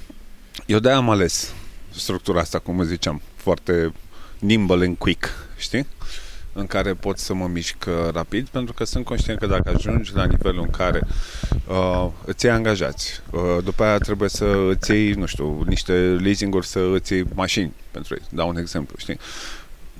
[0.65, 1.53] eu de-aia am ales
[1.89, 3.93] structura asta, cum ziceam, foarte
[4.39, 5.87] nimble and quick, știi?
[6.53, 10.13] în care pot să mă mișc uh, rapid, pentru că sunt conștient că dacă ajungi
[10.15, 11.01] la nivelul în care
[11.67, 16.67] uh, îți iei angajați, uh, după aia trebuie să îți iei, nu știu, niște leasing-uri
[16.67, 19.19] să îți iei mașini, pentru ei, dau un exemplu, știi?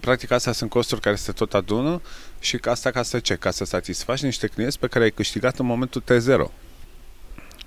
[0.02, 2.02] Practic, astea sunt costuri care se tot adună
[2.40, 3.36] și ca asta ca să ce?
[3.36, 6.52] Ca să satisfaci niște clienți pe care ai câștigat în momentul T0.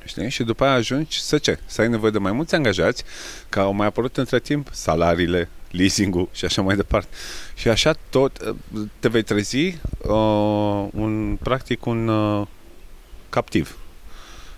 [0.05, 0.31] Știi?
[0.31, 1.59] Și după aia ajungi să ce?
[1.67, 3.05] Să ai nevoie de mai mulți angajați,
[3.49, 7.09] că au mai apărut între timp salariile, leasing-ul și așa mai departe.
[7.55, 8.55] Și așa tot uh,
[8.99, 12.47] te vei trezi uh, un, practic un uh,
[13.29, 13.79] captiv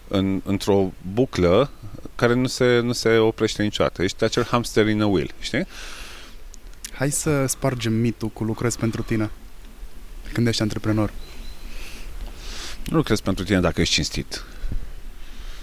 [0.08, 1.70] în, într-o buclă
[2.14, 4.02] care nu se, nu se oprește niciodată.
[4.02, 5.66] Ești acel hamster in a wheel, știi?
[6.96, 9.30] Hai să spargem mitul cu lucrez pentru tine.
[10.32, 11.12] Când ești antreprenor.
[12.84, 14.44] Nu lucrezi pentru tine dacă ești cinstit.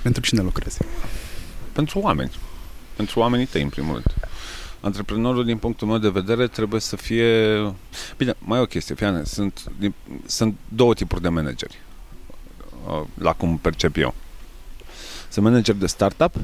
[0.02, 0.78] Pentru cine lucrezi?
[1.72, 2.32] Pentru oameni.
[2.96, 4.15] Pentru oamenii tăi, în primul rând.
[4.80, 7.58] Antreprenorul, din punctul meu de vedere, trebuie să fie...
[8.17, 9.63] Bine, mai e o chestie, fiane, sunt,
[10.26, 11.80] sunt două tipuri de manageri,
[12.88, 14.13] uh, la cum percep eu.
[15.30, 16.36] Sunt manager de startup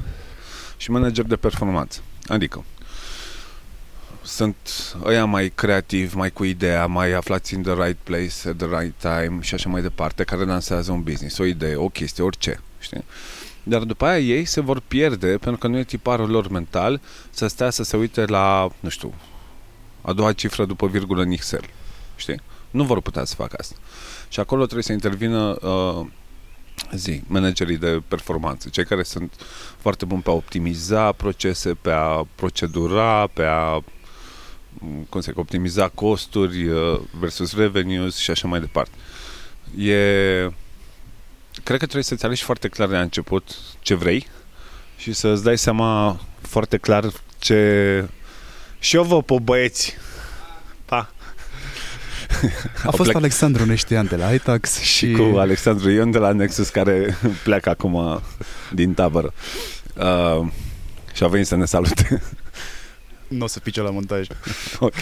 [0.76, 2.00] și manager de performanță.
[2.26, 2.64] Adică,
[4.22, 4.56] sunt
[5.04, 8.94] ăia mai creativi, mai cu ideea, mai aflați in the right place at the right
[8.98, 13.04] time și așa mai departe, care lansează un business, o idee, o chestie, orice, știi?
[13.62, 17.46] Dar după aia ei se vor pierde pentru că nu e tiparul lor mental să
[17.46, 19.14] stea să se uite la, nu știu,
[20.00, 21.64] a doua cifră după virgulă în Excel.
[22.16, 22.40] Știi?
[22.70, 23.74] Nu vor putea să facă asta.
[24.28, 26.06] Și acolo trebuie să intervină uh,
[26.94, 29.34] zi, managerii de performanță, cei care sunt
[29.78, 33.82] foarte buni pe a optimiza procese, pe a procedura, pe a
[35.08, 38.90] cum se optimiza costuri uh, versus revenues și așa mai departe.
[39.76, 40.50] E
[41.62, 44.26] cred că trebuie să-ți alegi foarte clar de la început ce vrei
[44.96, 48.08] și să-ți dai seama foarte clar ce...
[48.78, 49.96] Și eu vă pe băieți.
[50.84, 51.12] Pa!
[52.84, 53.16] A fost plec...
[53.16, 55.06] Alexandru Neștian de la ITAX și...
[55.06, 58.20] și cu Alexandru Ion de la Nexus care pleacă acum
[58.72, 59.32] din tabără.
[59.96, 60.46] Uh,
[61.12, 62.22] și a venit să ne salute.
[63.30, 64.26] Nu o să pice la montaj.
[64.78, 64.94] ok.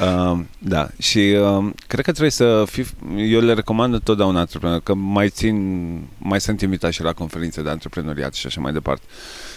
[0.00, 4.94] Uh, da, și uh, cred că trebuie să fii, eu le recomand întotdeauna antreprenor, că
[4.94, 9.04] mai țin, mai sunt invitat și la conferințe de antreprenoriat și așa mai departe,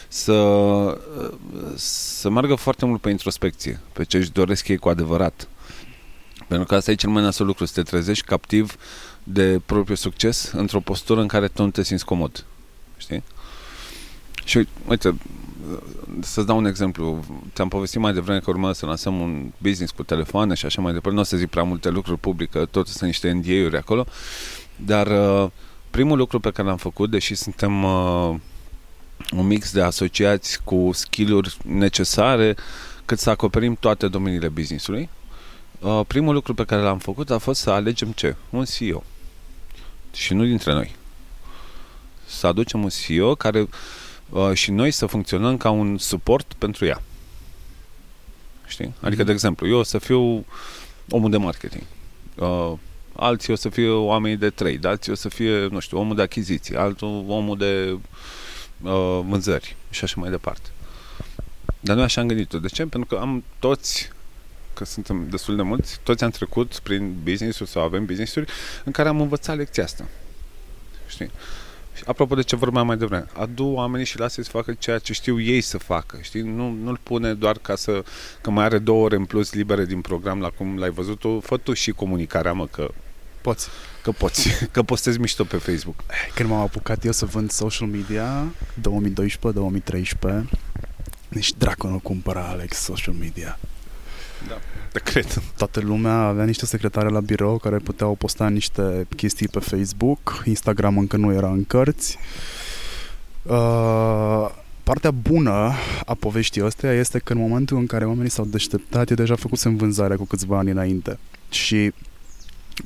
[0.08, 0.98] să,
[1.76, 5.48] să meargă foarte mult pe introspecție, pe ce își doresc ei cu adevărat.
[6.48, 8.76] Pentru că asta e cel mai nasul lucru, să te trezești captiv
[9.24, 12.46] de propriul succes într-o postură în care tu nu te simți comod.
[12.98, 13.24] Știi?
[14.44, 15.18] Și uite,
[16.22, 17.24] să-ți dau un exemplu.
[17.54, 20.94] Ți-am povestit mai devreme că urmează să lansăm un business cu telefoane și așa mai
[20.94, 21.16] departe.
[21.16, 24.06] Nu o să zic prea multe lucruri publică, tot sunt niște NDA-uri acolo.
[24.76, 25.50] Dar uh,
[25.90, 28.36] primul lucru pe care l-am făcut, deși suntem uh,
[29.32, 32.56] un mix de asociați cu skill-uri necesare
[33.06, 35.10] cât să acoperim toate domeniile businessului,
[35.80, 38.36] uh, primul lucru pe care l-am făcut a fost să alegem ce?
[38.50, 39.04] Un CEO.
[40.14, 40.96] Și nu dintre noi.
[42.26, 43.68] Să aducem un CEO care uh,
[44.54, 47.02] și noi să funcționăm ca un suport pentru ea.
[48.68, 48.94] Știi?
[49.02, 49.26] Adică, mm-hmm.
[49.26, 50.46] de exemplu, eu o să fiu
[51.10, 51.84] omul de marketing.
[52.36, 52.74] Uh,
[53.16, 56.22] alții o să fie oamenii de trade, alții o să fie, nu știu, omul de
[56.22, 57.98] achiziții, altul omul de
[58.82, 60.70] uh, vânzări și așa mai departe.
[61.80, 62.60] Dar noi așa am gândit-o.
[62.60, 62.86] De ce?
[62.86, 64.10] Pentru că am toți
[64.74, 68.52] că suntem destul de mulți, toți am trecut prin business-uri sau avem business-uri
[68.84, 70.08] în care am învățat lecția asta.
[71.08, 71.32] Știi?
[72.06, 75.40] Apropo de ce vorbeam mai devreme, adu oamenii și lasă să facă ceea ce știu
[75.40, 76.42] ei să facă, știi?
[76.42, 78.04] Nu, nu-l pune doar ca să,
[78.42, 81.40] că mai are două ore în plus libere din program, la cum l-ai văzut tu,
[81.40, 82.92] fă tu și comunicarea, mă, că
[83.42, 83.68] poți.
[84.02, 85.96] Că poți, că postezi mișto pe Facebook.
[86.36, 88.44] Când m-am apucat eu să vând social media,
[90.44, 90.44] 2012-2013,
[91.28, 93.60] nici dracu nu cumpăra Alex social media.
[94.48, 94.58] Da,
[94.92, 95.42] te cred.
[95.58, 100.44] Toată lumea avea niște secretare la birou care puteau posta niște chestii pe Facebook.
[100.46, 102.18] Instagram încă nu era în cărți.
[103.44, 104.50] Uh,
[104.84, 105.72] partea bună
[106.06, 109.76] a poveștii astea este că în momentul în care oamenii s-au deșteptat, eu deja făcusem
[109.76, 111.20] vânzarea cu câțiva ani înainte.
[111.50, 111.94] Și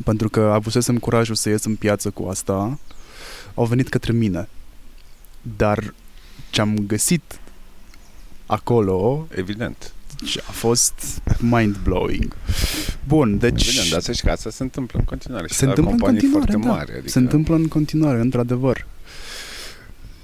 [0.04, 2.80] pentru că avusesem curajul să ies în piață cu asta,
[3.54, 4.48] au venit către mine.
[5.58, 5.94] Dar
[6.50, 7.40] ce am găsit
[8.46, 9.28] acolo...
[9.36, 9.93] Evident
[10.26, 12.36] și a fost mind-blowing.
[13.08, 13.70] Bun, deci...
[13.70, 15.48] Bine, dar să știi că asta se întâmplă în continuare.
[15.48, 16.74] Și se la întâmplă în companii continuare, foarte da.
[16.74, 16.92] mari.
[16.92, 18.88] Adică Se întâmplă în continuare, într-adevăr.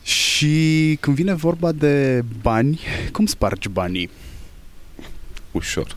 [0.02, 2.80] Și când vine vorba de bani,
[3.12, 4.10] cum spargi banii?
[5.52, 5.95] ușor.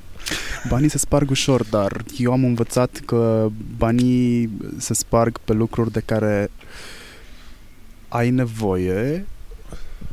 [0.69, 6.03] Banii se sparg ușor, dar eu am învățat că banii se sparg pe lucruri de
[6.05, 6.51] care
[8.09, 9.27] ai nevoie,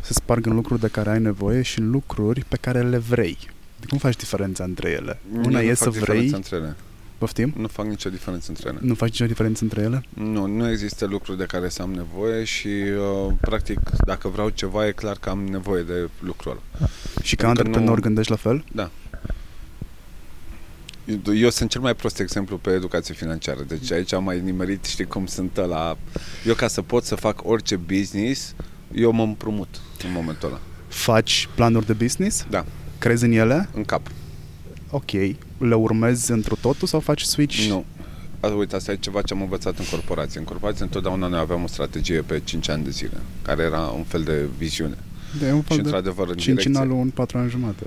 [0.02, 3.38] se sparg în lucruri de care ai nevoie și în lucruri pe care le vrei.
[3.88, 5.20] Cum faci diferența între ele?
[5.44, 6.76] Una Eu e nu să fac vrei, diferența Între ele.
[7.18, 7.54] poftim?
[7.58, 8.80] Nu fac nicio diferență între ele.
[8.82, 10.04] Nu faci nicio diferență între ele?
[10.14, 14.88] Nu, nu există lucruri de care să am nevoie și, uh, practic, dacă vreau ceva,
[14.88, 16.88] e clar că am nevoie de lucrul ăla.
[17.24, 18.64] Și ca Pentru că antreprenor nu- gândești la fel?
[21.06, 24.86] Eu- Eu sunt cel mai prost exemplu pe educație financiară, deci aici am mai nimerit,
[24.86, 25.98] știi cum sunt la...
[26.46, 28.54] Eu ca să pot să fac orice business,
[28.94, 29.68] eu mă împrumut
[30.04, 32.46] în momentul ăla, Faci planuri de business?
[32.50, 32.66] Da.
[33.00, 33.70] Crezi în ele?
[33.74, 34.08] în cap.
[34.90, 35.12] Ok.
[35.58, 37.66] Le urmezi într totul sau faci switch?
[37.68, 37.86] Nu.
[38.40, 40.40] A, uite, asta e ceva ce am învățat în corporație.
[40.40, 44.04] În corporație întotdeauna noi aveam o strategie pe 5 ani de zile, care era un
[44.04, 44.98] fel de viziune.
[45.40, 47.84] De un Și fel de într-adevăr, în cincinalul direcție, în patru ani jumate.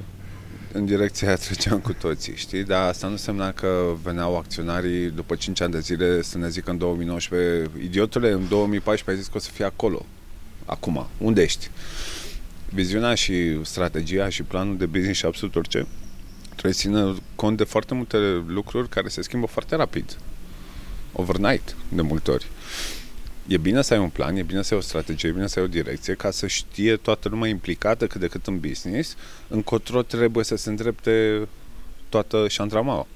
[0.72, 2.64] în direcția aia treceam cu toții, știi?
[2.64, 3.68] Dar asta nu însemna că
[4.02, 9.10] veneau acționarii după 5 ani de zile să ne zică în 2019, idiotule, în 2014
[9.10, 10.06] ai zis că o să fie acolo.
[10.64, 11.70] Acum, unde ești?
[12.74, 15.86] Viziunea și strategia și planul de business și absolut orice
[16.52, 20.16] trebuie să țină cont de foarte multe lucruri care se schimbă foarte rapid.
[21.12, 22.46] Overnight, de multe ori.
[23.46, 25.58] E bine să ai un plan, e bine să ai o strategie, e bine să
[25.58, 29.16] ai o direcție, ca să știe toată lumea implicată cât de cât în business,
[29.48, 31.48] încotro trebuie să se îndrepte
[32.08, 33.06] toată șandramaua.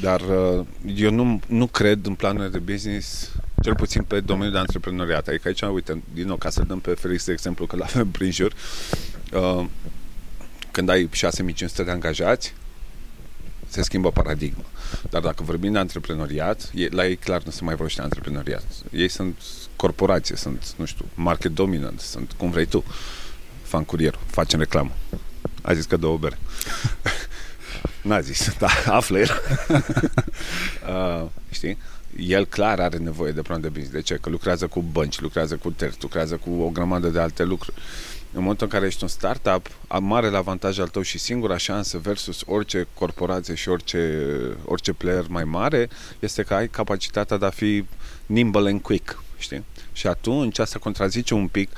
[0.00, 0.66] Dar uh,
[0.96, 3.32] eu nu, nu cred în planurile de business,
[3.62, 5.28] cel puțin pe domeniul de antreprenoriat.
[5.28, 8.30] Adică aici, uite, din nou, ca să dăm pe Felix de exemplu, că l-avem prin
[8.30, 8.52] jur,
[9.32, 9.66] uh,
[10.70, 12.54] când ai 6500 de angajați,
[13.68, 14.64] se schimbă paradigma.
[15.10, 18.64] Dar dacă vorbim de antreprenoriat, e, la ei clar nu se mai vorbește de antreprenoriat.
[18.92, 19.40] Ei sunt
[19.76, 22.84] corporație, sunt, nu știu, market dominant, sunt cum vrei tu.
[23.62, 24.92] Fan curier, facem reclamă.
[25.62, 26.38] A zis că două bere.
[28.02, 29.40] N-a zis, da, află el.
[30.88, 31.78] uh, știi?
[32.18, 33.92] El clar are nevoie de plan de business.
[33.92, 34.14] De ce?
[34.14, 37.76] Că lucrează cu bănci, lucrează cu terți, lucrează cu o grămadă de alte lucruri.
[38.32, 41.98] În momentul în care ești un startup, am mare avantaj al tău și singura șansă
[41.98, 44.22] versus orice corporație și orice,
[44.64, 47.84] orice player mai mare este că ai capacitatea de a fi
[48.26, 49.64] nimble and quick, știi?
[49.92, 51.70] Și atunci asta contrazice un pic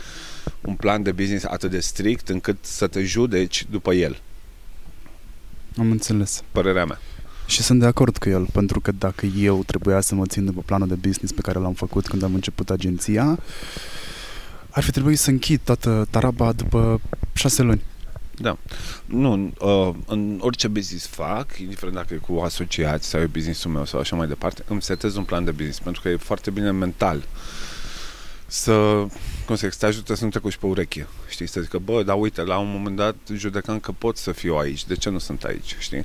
[0.61, 4.21] un plan de business atât de strict încât să te judeci după el,
[5.79, 6.43] Am înțeles.
[6.51, 7.01] părerea mea.
[7.47, 10.63] Și sunt de acord cu el, pentru că dacă eu trebuia să mă țin după
[10.65, 13.39] planul de business pe care l-am făcut când am început agenția,
[14.71, 17.01] ar fi trebuit să închid toată taraba după
[17.33, 17.83] șase luni.
[18.37, 18.59] Da.
[19.05, 23.85] Nu, uh, în orice business fac, indiferent dacă e cu asociați sau e businessul meu
[23.85, 26.71] sau așa mai departe, îmi setez un plan de business, pentru că e foarte bine
[26.71, 27.23] mental
[28.53, 29.07] să,
[29.47, 31.79] cum să zic, să te ajută să nu te cuși pe ureche, știi, să zică,
[31.79, 35.11] bă, dar uite, la un moment dat judecam că pot să fiu aici, de ce
[35.11, 36.05] nu sunt aici, știi?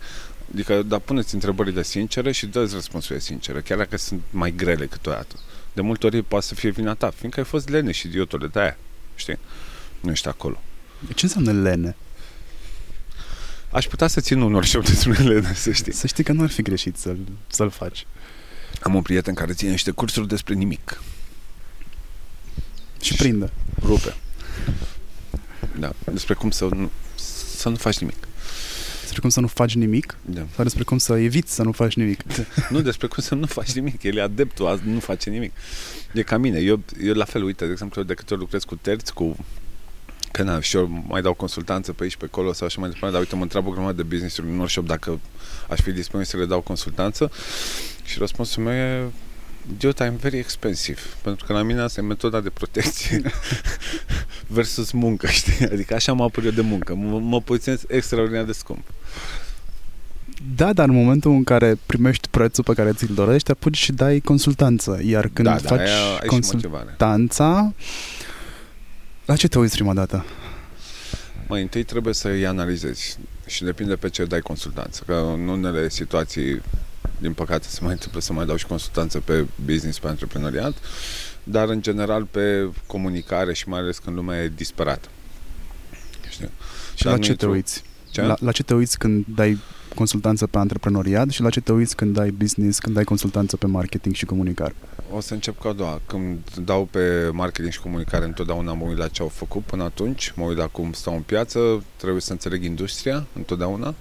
[0.53, 5.35] Adică, dar puneți întrebările sincere și dă răspunsurile sincere, chiar dacă sunt mai grele câteodată.
[5.73, 8.59] De multe ori poate să fie vina ta, fiindcă ai fost leneș și idiotule de
[8.59, 8.77] aia,
[9.15, 9.37] știi?
[9.99, 10.61] Nu ești acolo.
[11.15, 11.95] Ce înseamnă lene?
[13.69, 15.93] Aș putea să țin un workshop despre lene, să știi.
[15.93, 18.07] Să știi că nu ar fi greșit să-l, să-l faci.
[18.81, 21.01] Am un prieten care ține niște cursuri despre nimic.
[23.01, 23.51] Și prinde.
[23.81, 24.15] Rupe.
[25.79, 26.91] Da, despre cum să nu,
[27.55, 28.26] să nu faci nimic.
[29.17, 30.45] Despre cum să nu faci nimic Da.
[30.55, 32.21] sau despre cum să eviți să nu faci nimic.
[32.69, 34.03] Nu, despre cum să nu faci nimic.
[34.03, 35.51] El e adeptul, a nu face nimic.
[36.13, 36.59] E ca mine.
[36.59, 39.35] Eu, eu la fel, uite, de exemplu, de câte ori lucrez cu terți, cu
[40.31, 43.11] că na, și eu mai dau consultanță pe aici, pe acolo sau așa mai departe,
[43.13, 45.19] dar uite, mă întreabă o grămadă de business-uri în workshop dacă
[45.69, 47.31] aș fi disponibil să le dau consultanță
[48.03, 49.11] și răspunsul meu e
[49.77, 50.99] Dude, I'm very expensive.
[51.21, 53.21] Pentru că la mine asta e metoda de protecție
[54.57, 55.65] versus muncă, știi?
[55.65, 56.95] Adică așa mă apur eu de muncă.
[56.95, 58.87] Mă, mă poziționez extraordinar de scump.
[60.55, 64.19] Da, dar în momentul în care primești prețul pe care ți-l dorești, apuci și dai
[64.19, 64.99] consultanță.
[65.03, 67.73] Iar când da, da, faci aia, ai și consultanța, motivare.
[69.25, 70.25] la ce te uiți prima dată?
[71.47, 75.03] Mai întâi trebuie să îi analizezi și depinde pe ce dai consultanță.
[75.05, 76.61] Că în unele situații,
[77.17, 80.73] din păcate, se mai întâmplă să mai dau și consultanță pe business, pe antreprenoriat,
[81.43, 85.07] dar în general pe comunicare și mai ales când lumea e disperată.
[86.29, 86.49] Știi?
[86.95, 87.83] Și Dar la nu ce te intru- uiți?
[88.09, 88.21] Ce?
[88.21, 89.57] La, la ce te uiți când dai
[89.95, 93.65] consultanță pe antreprenoriat și la ce te uiți când dai business, când dai consultanță pe
[93.65, 94.75] marketing și comunicare?
[95.11, 96.01] O să încep cu a doua.
[96.05, 100.33] Când dau pe marketing și comunicare, întotdeauna mă uit la ce au făcut până atunci,
[100.35, 103.95] mă uit la cum stau în piață, trebuie să înțeleg industria, întotdeauna.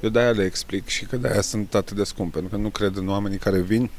[0.00, 2.96] Eu de-aia le explic și că de-aia sunt atât de scumpe, pentru că nu cred
[2.96, 3.90] în oamenii care vin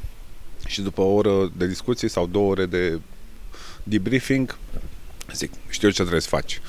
[0.66, 3.00] și după o oră de discuții sau două ore de
[3.82, 4.58] debriefing,
[5.34, 6.60] zic, știu ce trebuie să faci.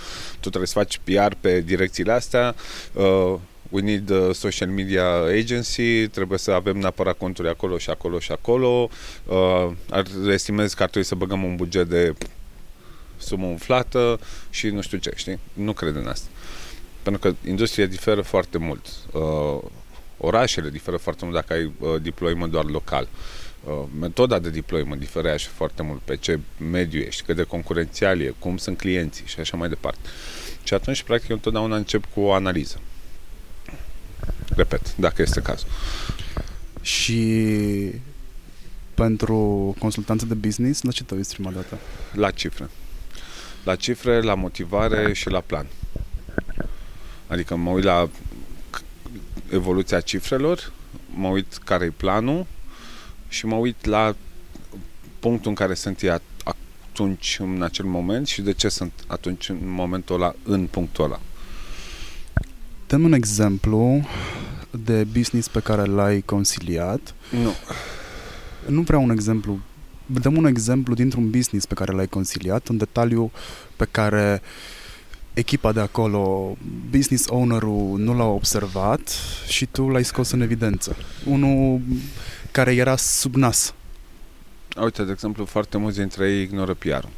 [0.44, 2.56] Tu trebuie să faci PR pe direcțiile astea,
[2.94, 3.36] uh,
[3.70, 5.06] we need a social media
[5.40, 8.90] agency, trebuie să avem neapărat conturi acolo și acolo și acolo,
[9.26, 12.14] uh, ar, estimez că ar trebui să băgăm un buget de
[13.18, 14.20] sumă umflată
[14.50, 15.40] și nu știu ce, știi?
[15.54, 16.28] Nu cred în asta.
[17.04, 18.86] Pentru că industria diferă foarte mult.
[19.12, 19.70] Uh,
[20.18, 23.08] orașele diferă foarte mult dacă ai uh, deployment doar local.
[23.12, 23.43] Uh,
[24.00, 28.58] metoda de deployment diferează foarte mult pe ce mediu ești, cât de concurențial e, cum
[28.58, 30.10] sunt clienții și așa mai departe.
[30.64, 32.80] Și atunci, practic, eu întotdeauna încep cu o analiză.
[34.56, 35.68] Repet, dacă este cazul.
[36.82, 37.92] Și
[38.94, 41.78] pentru consultanță de business, la ce te uiți prima dată?
[42.14, 42.70] La cifre.
[43.64, 45.68] La cifre, la motivare și la plan.
[47.28, 48.10] Adică mă uit la
[49.52, 50.72] evoluția cifrelor,
[51.16, 52.46] mă uit care e planul
[53.34, 54.16] și mă uit la
[55.20, 59.58] punctul în care sunt ei atunci, în acel moment și de ce sunt atunci, în
[59.62, 61.20] momentul ăla, în punctul ăla.
[62.88, 64.08] Dăm un exemplu
[64.72, 67.14] de business pe care l-ai conciliat.
[67.44, 67.54] Nu.
[68.68, 69.60] Nu vreau un exemplu.
[70.06, 73.32] Dăm un exemplu dintr-un business pe care l-ai conciliat, un detaliu
[73.76, 74.42] pe care
[75.34, 76.58] echipa de acolo,
[76.90, 79.16] business ownerul nu l-a observat
[79.48, 80.96] și tu l-ai scos în evidență.
[81.26, 81.82] Unul
[82.54, 83.74] care era sub nas.
[84.82, 87.10] Uite, de exemplu, foarte mulți dintre ei ignoră PR-ul.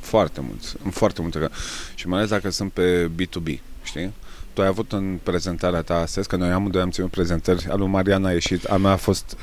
[0.00, 1.48] Foarte mulți, în foarte multe
[1.94, 4.12] Și mai ales dacă sunt pe B2B, știi?
[4.52, 7.88] Tu ai avut în prezentarea ta astăzi, că noi amândoi am ținut prezentări, al lui
[7.88, 9.36] Mariana a ieșit, a mea a fost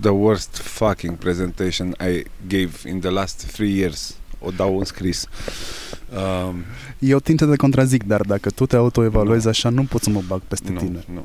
[0.00, 4.14] the worst fucking presentation I gave in the last three years.
[4.38, 5.26] O dau în scris.
[6.12, 6.64] Um,
[7.00, 9.50] Eu tind să te contrazic, dar dacă tu te autoevaluezi nu.
[9.50, 11.04] așa, nu pot să mă bag peste nu, tine.
[11.12, 11.24] Nu,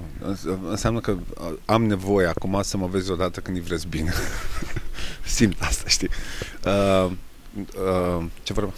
[0.69, 1.17] înseamnă că
[1.65, 4.13] am nevoie acum să mă vezi odată când îi vreți bine.
[5.25, 6.09] Simt asta, știi?
[6.65, 7.11] Uh,
[7.55, 8.73] uh, ce vorbim?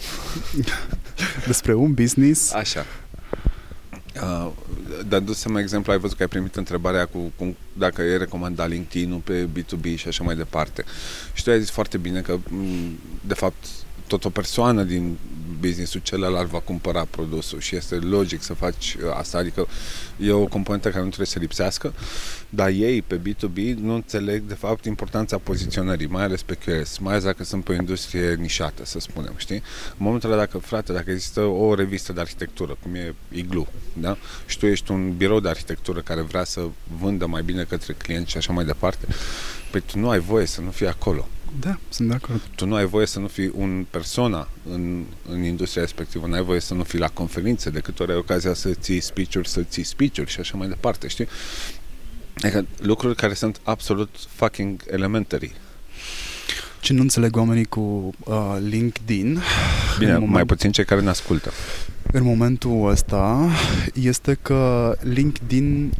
[1.46, 2.52] Despre un business.
[2.52, 2.84] Așa.
[4.22, 4.50] Uh,
[5.08, 9.48] dându-se exemplu, ai văzut că ai primit întrebarea cu, cu dacă e recomandat LinkedIn-ul pe
[9.58, 10.84] B2B și așa mai departe.
[11.32, 12.38] Și tu ai zis foarte bine că,
[13.20, 13.66] de fapt,
[14.08, 15.16] tot o persoană din
[15.60, 19.66] businessul celălalt va cumpăra produsul și este logic să faci uh, asta, adică
[20.16, 21.92] e o componentă care nu trebuie să lipsească,
[22.48, 27.12] dar ei pe B2B nu înțeleg de fapt importanța poziționării, mai ales pe QS, mai
[27.12, 29.62] ales dacă sunt pe o industrie nișată, să spunem, știi?
[29.88, 34.16] În momentul ăla dacă, frate, dacă există o revistă de arhitectură, cum e Iglu, da?
[34.46, 36.66] Și tu ești un birou de arhitectură care vrea să
[37.00, 39.06] vândă mai bine către clienți și așa mai departe,
[39.70, 41.28] păi tu nu ai voie să nu fii acolo.
[41.60, 42.40] Da, sunt de acord.
[42.54, 46.42] Tu nu ai voie să nu fii un persona în, în industria respectivă, nu ai
[46.42, 49.62] voie să nu fii la conferințe, de câte ori ai ocazia să ții speech-uri, să
[49.62, 51.28] ții speech-uri și așa mai departe, știi?
[52.36, 55.52] Adică lucruri care sunt absolut fucking elementary.
[56.80, 59.40] Ce nu înțeleg oamenii cu uh, LinkedIn
[59.98, 61.50] Bine, moment, mai puțin cei care ne ascultă
[62.12, 63.48] În momentul ăsta
[63.94, 65.92] este că LinkedIn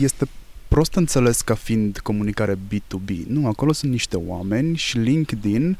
[0.00, 0.28] este
[0.72, 3.26] prost înțeles ca fiind comunicare B2B.
[3.26, 5.78] Nu, acolo sunt niște oameni și LinkedIn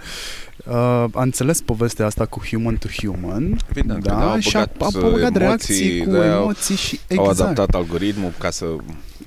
[0.66, 0.74] uh,
[1.12, 3.56] a înțeles povestea asta cu human to human.
[3.70, 7.40] Evident, da, au și a, a băgat reacții cu emoții și exact.
[7.40, 8.66] Au adaptat algoritmul ca să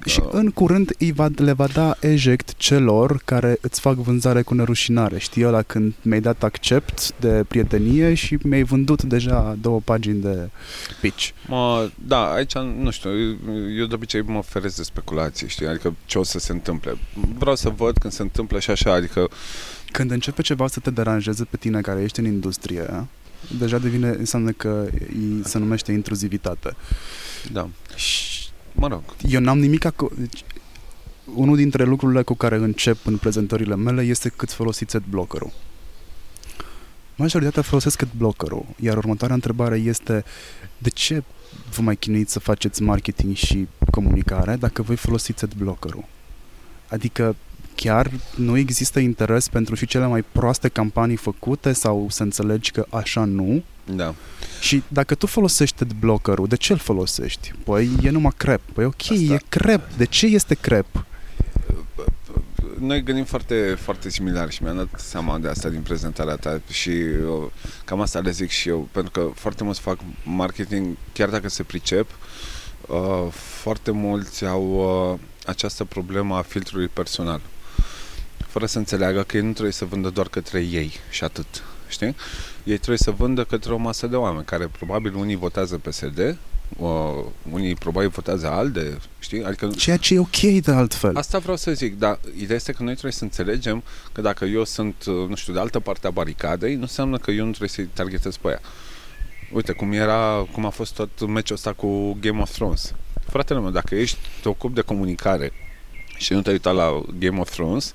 [0.05, 4.53] și în curând îi va, le va da eject celor care îți fac vânzare cu
[4.53, 5.17] nerușinare.
[5.17, 10.49] Știi ăla când mi-ai dat accept de prietenie și mi-ai vândut deja două pagini de
[11.01, 11.29] pitch.
[11.47, 13.09] Mă, da, aici nu știu,
[13.77, 16.97] eu de obicei mă feresc de speculații, știi, adică ce o să se întâmple.
[17.37, 19.29] Vreau să văd când se întâmplă și așa, adică
[19.91, 23.07] când începe ceva să te deranjeze pe tine care ești în industrie,
[23.59, 24.85] deja devine, înseamnă că
[25.43, 26.75] se numește intruzivitate.
[27.51, 27.69] Da.
[27.95, 28.44] Și
[28.75, 29.03] mă rog.
[29.27, 30.11] Eu n-am nimic acolo.
[30.17, 30.43] Deci,
[31.35, 35.51] unul dintre lucrurile cu care încep în prezentările mele este cât folosiți adblockerul.
[37.15, 40.23] Majoritatea folosesc adblockerul, iar următoarea întrebare este
[40.77, 41.23] de ce
[41.75, 46.05] vă mai chinuiți să faceți marketing și comunicare dacă voi folosiți adblockerul?
[46.89, 47.35] Adică
[47.75, 52.85] chiar nu există interes pentru și cele mai proaste campanii făcute sau să înțelegi că
[52.89, 53.63] așa nu?
[53.85, 54.15] Da.
[54.59, 57.53] Și dacă tu folosești blockerul, de ce îl folosești?
[57.63, 58.61] Păi e numai crep.
[58.73, 59.13] Păi ok, Asta...
[59.13, 59.93] e crep.
[59.97, 61.05] De ce este crep?
[62.79, 66.99] Noi gândim foarte, foarte similar și mi-am dat seama de asta din prezentarea ta și
[66.99, 67.51] eu,
[67.85, 71.63] cam asta le zic și eu, pentru că foarte mulți fac marketing, chiar dacă se
[71.63, 72.09] pricep,
[72.87, 74.63] uh, foarte mulți au
[75.13, 77.41] uh, această problemă a filtrului personal
[78.55, 81.63] fără să înțeleagă că ei nu trebuie să vândă doar către ei și atât.
[81.87, 82.15] Știi?
[82.63, 86.37] Ei trebuie să vândă către o masă de oameni care probabil unii votează PSD,
[86.77, 89.43] Uh, unii probabil votează ALDE, știi?
[89.43, 91.15] Adică Ceea ce e ok de altfel.
[91.15, 94.63] Asta vreau să zic, dar ideea este că noi trebuie să înțelegem că dacă eu
[94.63, 97.69] sunt, uh, nu știu, de altă parte a baricadei, nu înseamnă că eu nu trebuie
[97.69, 98.59] să-i targetez pe ea.
[99.51, 102.93] Uite, cum era, cum a fost tot meciul ăsta cu Game of Thrones.
[103.27, 105.51] Fratele meu, dacă ești, te ocupi de comunicare
[106.17, 107.93] și nu te-ai uitat la Game of Thrones,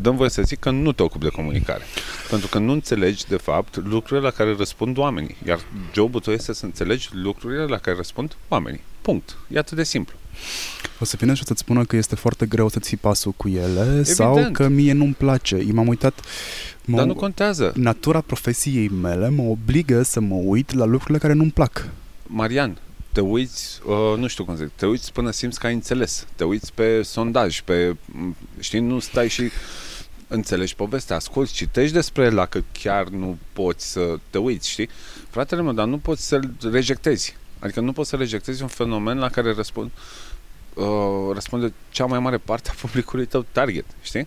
[0.00, 1.82] dăm voie să zic că nu te ocupi de comunicare.
[2.30, 5.36] Pentru că nu înțelegi, de fapt, lucrurile la care răspund oamenii.
[5.46, 5.60] Iar
[5.94, 8.80] jobul tău este să înțelegi lucrurile la care răspund oamenii.
[9.02, 9.36] Punct.
[9.48, 10.14] E atât de simplu.
[11.00, 13.48] O să vină și o să-ți spună că este foarte greu să ții pasul cu
[13.48, 14.06] ele Evident.
[14.06, 15.56] sau că mie nu-mi place.
[15.56, 16.20] Eu m-am uitat...
[16.84, 17.72] Mă, Dar nu contează.
[17.76, 21.88] Natura profesiei mele mă obligă să mă uit la lucrurile care nu-mi plac.
[22.26, 22.78] Marian,
[23.12, 26.26] te uiți, uh, nu știu cum zic, te uiți până simți că ai înțeles.
[26.36, 27.96] Te uiți pe sondaj, pe,
[28.58, 29.50] știi, nu stai și
[30.28, 34.88] înțelegi povestea, asculti, citești despre el dacă chiar nu poți să te uiți, știi?
[35.30, 37.36] Fratele meu, dar nu poți să-l rejectezi.
[37.58, 39.90] Adică nu poți să rejectezi un fenomen la care răspund,
[40.74, 40.84] uh,
[41.32, 44.26] răspunde cea mai mare parte a publicului tău target, știi?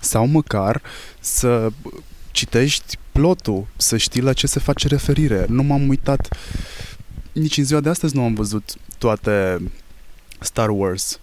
[0.00, 0.82] Sau măcar
[1.20, 1.68] să
[2.30, 5.44] citești plotul, să știi la ce se face referire.
[5.48, 6.28] Nu m-am uitat
[7.32, 9.62] nici în ziua de astăzi nu am văzut toate
[10.40, 11.20] Star Wars.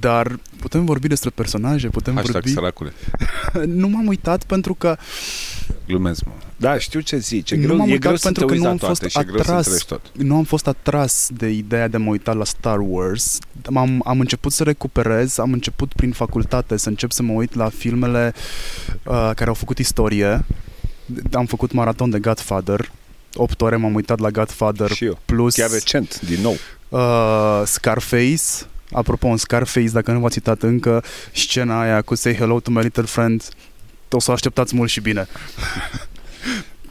[0.00, 2.50] Dar putem vorbi despre personaje, putem Hashtag vorbi...
[2.50, 2.92] săracule.
[3.80, 4.96] nu m-am uitat pentru că...
[5.86, 6.32] Glumesc, mă.
[6.56, 7.50] Da, știu ce zici.
[7.50, 10.10] E nu greu, m-am e uitat greu pentru că nu am fost și atras, tot.
[10.12, 13.38] nu am fost atras de ideea de a mă uita la Star Wars.
[13.74, 17.68] Am, am început să recuperez, am început prin facultate să încep să mă uit la
[17.68, 18.34] filmele
[19.04, 20.44] uh, care au făcut istorie.
[21.32, 22.90] Am făcut maraton de Godfather,
[23.34, 25.18] 8 ore m-am uitat la Godfather și eu.
[25.24, 26.56] plus chiar recent, din nou.
[26.88, 28.42] Uh, Scarface.
[28.92, 32.82] Apropo, în Scarface, dacă nu v-ați uitat încă, scena aia cu Say Hello to My
[32.82, 33.48] Little Friend,
[34.10, 35.26] o să o așteptați mult și bine.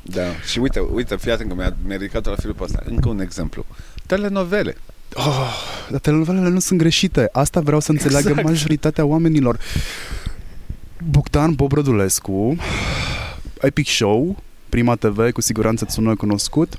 [0.10, 2.84] Da, și uite, uite, fii atent că mi-a, mi-a ridicat la filmul ăsta.
[2.86, 3.66] Încă un exemplu.
[4.06, 4.78] Telenovele.
[5.14, 5.54] Oh,
[5.90, 7.30] dar telenovelele nu sunt greșite.
[7.32, 8.48] Asta vreau să înțeleagă exact.
[8.48, 9.60] majoritatea oamenilor.
[11.10, 12.58] Bogdan Bobrădulescu,
[13.62, 16.78] Epic Show, Prima TV, cu siguranță îți sună cunoscut.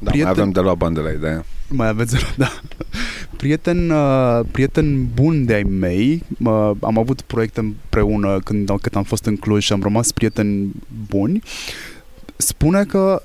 [0.00, 0.22] Da, prieten...
[0.22, 1.44] mai avem de la bani de la ideea.
[1.68, 2.60] Mai aveți de la, da.
[3.36, 9.02] Prieten, uh, prieten bun de ai mei, uh, am avut proiecte împreună când, când am
[9.02, 10.72] fost în Cluj și am rămas prieteni
[11.08, 11.42] buni,
[12.36, 13.22] spune că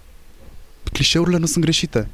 [0.91, 2.07] clișeurile nu sunt greșite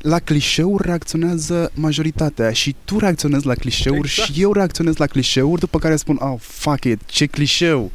[0.00, 4.32] la clișeuri reacționează majoritatea și tu reacționezi la clișeuri exact.
[4.32, 7.90] și eu reacționez la clișeuri, după care spun, oh, fuck it, ce clișeu!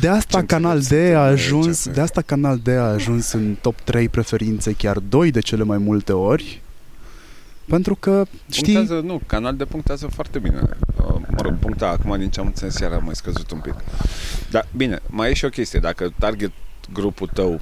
[0.00, 3.80] De asta ce Canal D a ajuns, de asta Canal D a ajuns în top
[3.80, 6.62] 3 preferințe, chiar 2 de cele mai multe ori.
[7.66, 8.74] Pentru că, știi...
[8.74, 10.60] Punctează, nu, Canal D punctează foarte bine.
[10.96, 13.74] Uh, mă rog, puncta acum din ce am înțeles iar a mai scăzut un pic.
[14.50, 15.78] Dar, bine, mai e și o chestie.
[15.78, 16.52] Dacă target
[16.92, 17.60] grupul tău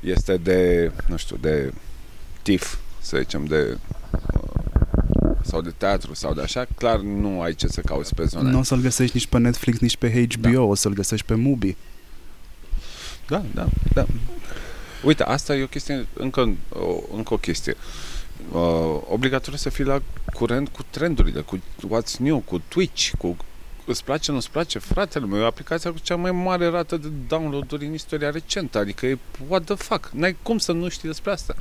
[0.00, 1.72] este de, nu știu, de
[2.42, 3.78] TIF, să zicem, de
[5.46, 8.58] sau de teatru sau de așa, clar nu ai ce să cauți pe zona Nu
[8.58, 10.60] o să-l găsești nici pe Netflix, nici pe HBO, da.
[10.60, 11.76] o să-l găsești pe Mubi.
[13.28, 14.06] Da, da, da.
[15.04, 17.76] Uite, asta e o chestie, încă o, încă o chestie.
[18.52, 23.36] Uh, obligatoriu să fii la curent cu trendurile, cu what's new, cu Twitch, cu
[23.86, 27.86] îți place, nu-ți place, fratele meu, e aplicația cu cea mai mare rată de download-uri
[27.86, 29.18] în istoria recentă, adică e
[29.48, 31.54] what the fuck, n-ai cum să nu știi despre asta.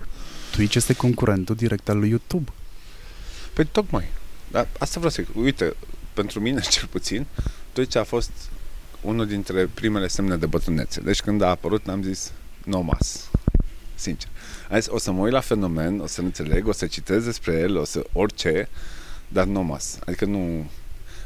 [0.51, 2.51] Twitch este concurentul direct al lui YouTube.
[3.55, 4.05] Păi tocmai.
[4.51, 5.35] Dar asta vreau să zic.
[5.35, 5.75] Uite,
[6.13, 7.25] pentru mine cel puțin,
[7.73, 8.31] Twitch a fost
[9.01, 11.01] unul dintre primele semne de bătrânețe.
[11.01, 12.31] Deci când a apărut, am zis,
[12.63, 13.29] no mas.
[13.95, 14.29] Sincer.
[14.71, 17.53] Am zis, o să mă uit la fenomen, o să înțeleg, o să citesc despre
[17.53, 18.69] el, o să orice,
[19.27, 19.99] dar no mas.
[20.05, 20.69] Adică nu...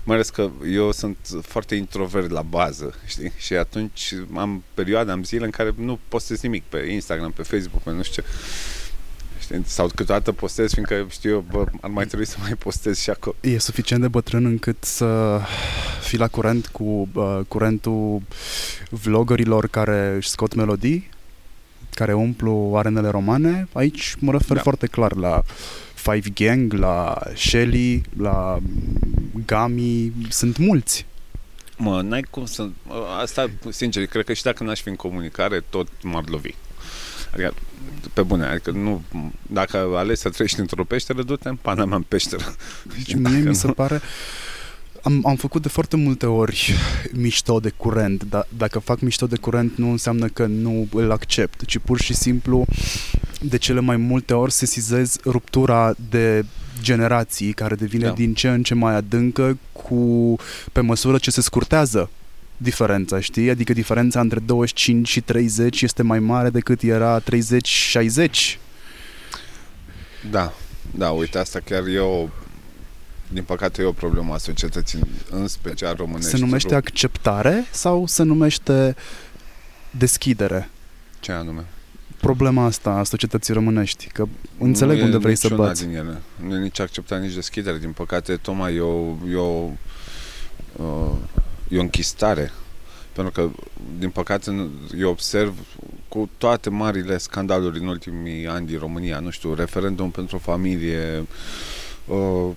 [0.04, 3.32] Mai ales că eu sunt foarte introvert la bază, știi?
[3.38, 7.82] Și atunci am perioade, am zile în care nu postez nimic pe Instagram, pe Facebook,
[7.82, 8.89] pe nu știu ce știi?
[9.66, 13.36] Sau câteodată postez, fiindcă știu eu, bă, ar mai trebui să mai postez și acolo.
[13.42, 15.40] E suficient de bătrân încât să
[16.02, 18.22] fii la curent cu uh, curentul
[18.90, 21.10] vloggerilor care își scot melodii,
[21.94, 23.68] care umplu arenele romane.
[23.74, 24.62] Aici mă refer da.
[24.62, 25.44] foarte clar la
[25.94, 28.60] Five Gang, la Shelly, la
[29.46, 31.06] Gami, sunt mulți.
[31.78, 32.70] Mă, n-ai cum să...
[33.22, 36.54] Asta, sincer, cred că și dacă n-aș fi în comunicare, tot m-ar lovi.
[37.34, 37.54] Adică,
[38.14, 39.04] pe bune, adică nu,
[39.42, 42.56] dacă alegi să trăiești într-o peșteră, du-te în pana mea în peșteră.
[42.96, 43.74] Deci mie mi se nu...
[43.74, 44.02] pare...
[45.02, 46.74] Am, am făcut de foarte multe ori
[47.12, 51.66] mișto de curent, dar dacă fac mișto de curent nu înseamnă că nu îl accept,
[51.66, 52.66] ci pur și simplu
[53.42, 56.46] de cele mai multe ori sesizez ruptura de
[56.82, 58.12] generații care devine da.
[58.12, 60.36] din ce în ce mai adâncă cu,
[60.72, 62.10] pe măsură ce se scurtează
[62.62, 63.50] diferența, știi?
[63.50, 67.24] Adică diferența între 25 și 30 este mai mare decât era 30-60.
[70.32, 70.54] Da,
[70.96, 72.28] da, uite, asta chiar e o
[73.32, 75.00] din păcate e o problemă a societății,
[75.30, 76.30] în special românești.
[76.30, 78.96] Se numește acceptare sau se numește
[79.92, 80.70] deschidere?
[81.20, 81.66] Ce anume?
[82.20, 84.26] Problema asta a societății românești, că
[84.58, 85.86] înțeleg nu unde vrei să bați.
[85.86, 86.22] din ele.
[86.48, 87.78] Nu e nici acceptare, nici deschidere.
[87.78, 89.70] Din păcate, tocmai e o, e o,
[91.70, 92.52] e o închistare.
[93.14, 93.50] Pentru că,
[94.00, 95.56] din păcate, eu observ
[96.08, 101.26] cu toate marile scandaluri în ultimii ani din România, nu știu, referendum pentru familie,
[102.06, 102.50] uh,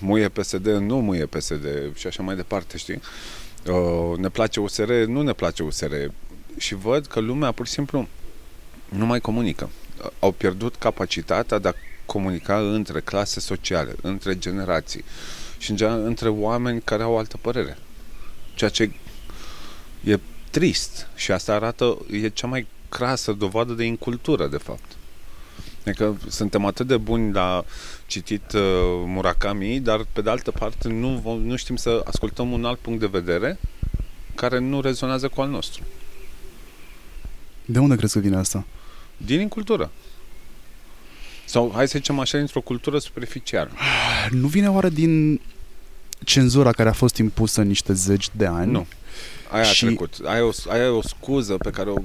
[0.00, 3.00] muie PSD, nu muie PSD și așa mai departe, știi?
[3.66, 5.94] Uh, ne place USR, nu ne place USR.
[6.56, 8.08] Și văd că lumea pur și simplu
[8.88, 9.70] nu mai comunică.
[10.18, 11.72] Au pierdut capacitatea de a
[12.06, 15.04] comunica între clase sociale, între generații
[15.58, 17.78] și în general, între oameni care au altă părere.
[18.60, 18.90] Ceea ce
[20.04, 20.18] e
[20.50, 24.96] trist și asta arată, e cea mai crasă dovadă de incultură, de fapt.
[25.86, 27.64] Adică suntem atât de buni la
[28.06, 28.60] citit uh,
[29.04, 33.06] Murakami, dar pe de altă parte nu, nu știm să ascultăm un alt punct de
[33.06, 33.58] vedere
[34.34, 35.82] care nu rezonează cu al nostru.
[37.64, 38.66] De unde crezi că vine asta?
[39.16, 39.90] Din cultură.
[41.44, 43.70] Sau, hai să zicem așa, dintr-o cultură superficială.
[44.30, 45.40] Nu vine oare din
[46.24, 48.70] cenzura care a fost impusă în niște zeci de ani?
[48.70, 48.86] Nu.
[49.50, 49.84] Aia și...
[49.84, 50.14] a trecut.
[50.24, 51.96] Aia e, o, aia e o scuză pe care o,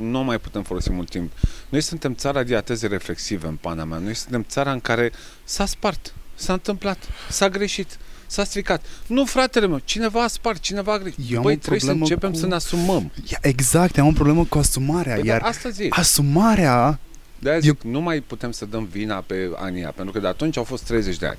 [0.00, 1.32] nu mai putem folosi mult timp.
[1.68, 3.98] Noi suntem țara diateze reflexive în pana mea.
[3.98, 5.12] Noi suntem țara în care
[5.44, 6.98] s-a spart, s-a întâmplat,
[7.28, 8.84] s-a greșit, s-a stricat.
[9.06, 11.38] Nu, fratele meu, cineva a spart, cineva a greșit.
[11.40, 12.38] Băi, trebuie să începem cu...
[12.38, 13.12] să ne asumăm.
[13.40, 15.14] Exact, am o problemă cu asumarea.
[15.14, 15.98] Păi, iar asta zic.
[15.98, 16.98] asumarea...
[17.38, 17.90] De aia zic, eu...
[17.90, 21.16] nu mai putem să dăm vina pe anii pentru că de atunci au fost 30
[21.16, 21.38] de ani.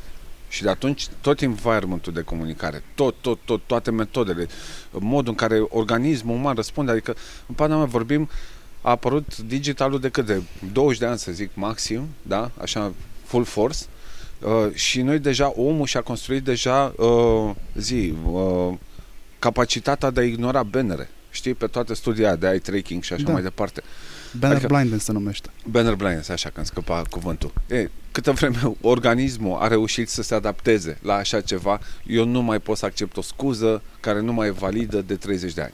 [0.51, 4.47] Și de atunci tot environmentul de comunicare, tot, tot, tot, toate metodele,
[4.91, 8.29] modul în care organismul uman răspunde, adică în pana mea vorbim,
[8.81, 10.41] a apărut digitalul de cât de
[10.73, 12.51] 20 de ani, să zic, maxim, da?
[12.61, 12.93] Așa,
[13.23, 13.79] full force,
[14.39, 18.73] uh, și noi deja, omul și-a construit deja, uh, zi, uh,
[19.39, 23.31] capacitatea de a ignora benere, știi, pe toate studia de eye tracking și așa da.
[23.31, 23.83] mai departe.
[24.39, 25.49] Banner adică, blindness se numește.
[25.65, 27.53] Banner blindness, așa că îmi scăpa cuvântul.
[27.67, 32.59] E, câtă vreme organismul a reușit să se adapteze la așa ceva, eu nu mai
[32.59, 35.73] pot să accept o scuză care nu mai e validă de 30 de ani.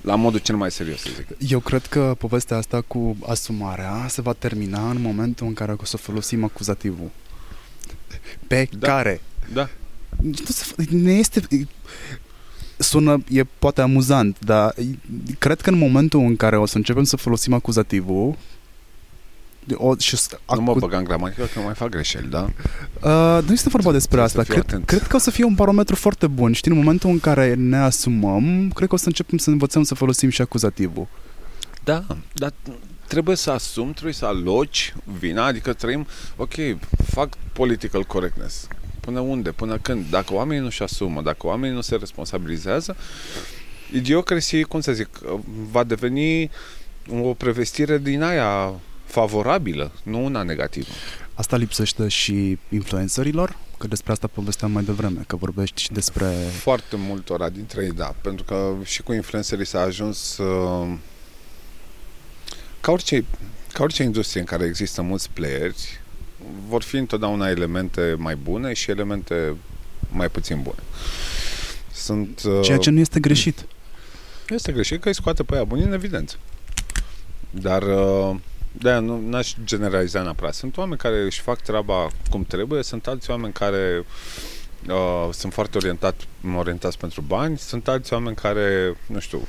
[0.00, 1.50] La modul cel mai serios, să zic.
[1.50, 5.84] Eu cred că povestea asta cu asumarea se va termina în momentul în care o
[5.84, 7.10] să folosim acuzativul.
[8.46, 8.86] Pe da.
[8.86, 9.20] care?
[9.52, 9.68] Da.
[10.88, 11.68] Ne este
[12.82, 14.74] sună, e poate amuzant, dar
[15.38, 18.36] cred că în momentul în care o să începem să folosim acuzativul,
[19.74, 20.60] o, și acu...
[20.60, 22.48] Nu mă băga în gramatică că mai fac greșeli, da?
[23.02, 24.42] Uh, nu este vorba despre asta.
[24.42, 26.52] Cred, cred că o să fie un barometru foarte bun.
[26.52, 29.94] Știi, în momentul în care ne asumăm, cred că o să începem să învățăm să
[29.94, 31.06] folosim și acuzativul.
[31.84, 32.04] Da,
[32.34, 32.52] dar
[33.06, 36.06] trebuie să asum, trebuie să aloci vina, adică trăim,
[36.36, 36.52] ok,
[37.04, 38.66] fac political correctness.
[39.02, 39.50] Până unde?
[39.50, 40.10] Până când?
[40.10, 42.96] Dacă oamenii nu-și asumă, dacă oamenii nu se responsabilizează,
[43.92, 45.08] idiocrație, cum să zic,
[45.70, 46.50] va deveni
[47.10, 48.74] o prevestire din aia
[49.04, 50.86] favorabilă, nu una negativă.
[51.34, 53.56] Asta lipsește și influencerilor?
[53.78, 56.26] Că despre asta povesteam mai devreme, că vorbești și despre...
[56.58, 58.14] Foarte multora dintre ei, da.
[58.20, 60.96] Pentru că și cu influencerii s-a ajuns uh,
[62.80, 63.24] ca orice,
[63.72, 66.00] ca orice industrie în care există mulți playeri,
[66.68, 69.54] vor fi întotdeauna elemente mai bune și elemente
[70.10, 70.78] mai puțin bune.
[71.92, 73.66] Sunt, uh, Ceea ce nu este greșit.
[74.48, 76.36] Este greșit că îi scoate pe aia buni în evidență.
[77.50, 78.36] Dar uh,
[78.72, 80.54] de nu aș generaliza neapărat.
[80.54, 84.04] Sunt oameni care își fac treaba cum trebuie, sunt alți oameni care
[84.88, 86.20] uh, sunt foarte orientat,
[86.56, 89.46] orientați pentru bani, sunt alți oameni care, nu știu,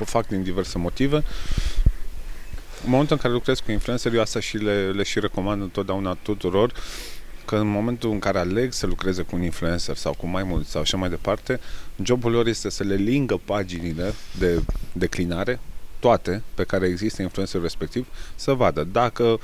[0.00, 1.22] o fac din diverse motive.
[2.84, 6.16] În momentul în care lucrez cu influenceri, eu asta și le, le și recomand întotdeauna
[6.22, 6.72] tuturor,
[7.44, 10.70] că în momentul în care aleg să lucreze cu un influencer sau cu mai mulți
[10.70, 11.60] sau așa mai departe,
[12.02, 14.62] jobul lor este să le lingă paginile de
[14.92, 15.60] declinare,
[15.98, 19.40] toate pe care există influencerul respectiv, să vadă dacă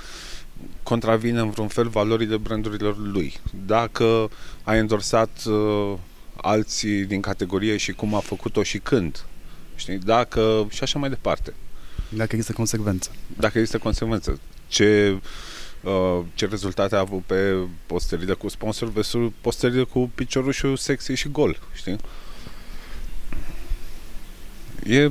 [0.82, 4.30] contravine în vreun fel valorile brandurilor lui, dacă
[4.62, 5.94] a endorsat uh,
[6.36, 9.24] alții din categorie și cum a făcut-o și când,
[9.74, 11.52] știi, dacă și așa mai departe.
[12.08, 13.10] Dacă există consecvență.
[13.36, 14.40] Dacă există consecvență.
[14.68, 15.18] Ce,
[15.82, 17.54] uh, ce rezultate a avut pe
[17.86, 21.96] posterile cu sponsor versus posterile cu piciorușul sexy și gol, știi?
[24.84, 25.10] E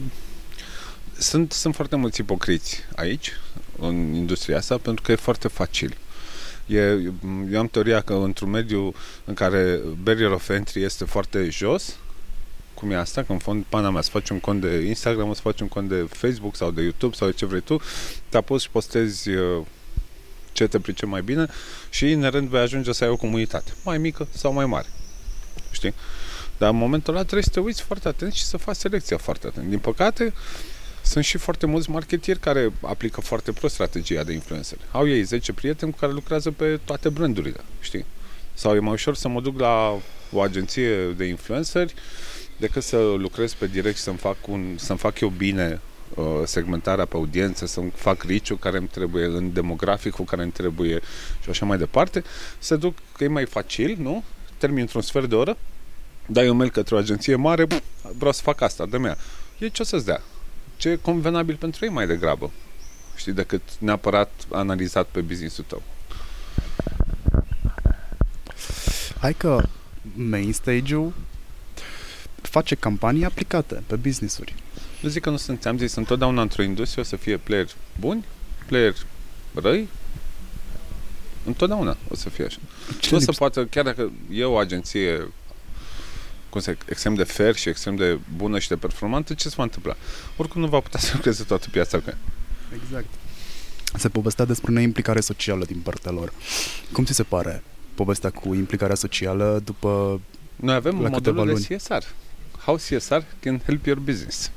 [1.18, 3.32] sunt, sunt foarte mulți ipocriți aici,
[3.80, 5.98] în industria asta, pentru că e foarte facil.
[6.66, 6.80] E,
[7.52, 8.94] eu am teoria că într-un mediu
[9.26, 11.98] în care barrier of entry este foarte jos,
[12.78, 15.60] cum e asta, când fond pana mea, să faci un cont de Instagram, să faci
[15.60, 17.82] un cont de Facebook sau de YouTube sau de ce vrei tu,
[18.30, 19.66] te apuci și postezi uh,
[20.52, 21.48] ce te price mai bine
[21.90, 24.88] și inerent vei ajunge să ai o comunitate, mai mică sau mai mare.
[25.72, 25.94] Știi?
[26.58, 29.48] Dar în momentul ăla trebuie să te uiți foarte atent și să faci selecția foarte
[29.48, 29.70] atent.
[29.70, 30.34] Din păcate,
[31.02, 34.78] sunt și foarte mulți marketieri care aplică foarte prost strategia de influencer.
[34.92, 38.06] Au ei 10 prieteni cu care lucrează pe toate brandurile, știi?
[38.54, 40.00] Sau e mai ușor să mă duc la
[40.32, 41.94] o agenție de influenceri
[42.58, 45.82] decât să lucrez pe direct și să-mi fac, un, să-mi fac eu bine
[46.16, 51.00] uh, segmentarea pe audiență, să-mi fac riciu care îmi trebuie în demograficul care îmi trebuie
[51.42, 52.24] și așa mai departe,
[52.60, 54.24] să duc că e mai facil, nu?
[54.58, 55.58] Termin într-un sfert de oră,
[56.26, 57.68] dai un mail către o agenție mare,
[58.18, 59.18] vreau să fac asta, de mea.
[59.58, 60.22] E ce o să-ți dea?
[60.78, 62.52] Ce e convenabil pentru ei mai degrabă?
[63.16, 65.82] Știi, decât neapărat analizat pe business-ul tău.
[69.20, 69.64] Hai că
[70.16, 71.14] main stage-ul
[72.48, 74.56] face campanii aplicate pe business-uri.
[75.02, 77.68] Nu zic că nu sunt, am zis, întotdeauna într-o industrie o să fie player
[78.00, 78.26] buni,
[78.66, 78.96] player
[79.54, 79.88] răi,
[81.46, 82.58] întotdeauna o să fie așa.
[83.00, 85.28] Ce nu o să poată, chiar dacă e o agenție
[86.50, 89.64] cum se, extrem de fair și extrem de bună și de performantă, ce se va
[89.64, 89.96] întâmpla?
[90.36, 92.18] Oricum nu va putea să lucreze toată piața cu ea.
[92.84, 93.06] Exact.
[93.98, 96.34] Se povestea despre neimplicare socială din partea lor.
[96.92, 97.64] Cum ți se pare
[97.96, 100.22] povestea cu implicarea socială după
[100.56, 102.04] Noi avem modelul de CSR.
[102.68, 104.52] How CSR can help your business.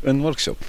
[0.00, 0.62] În workshop.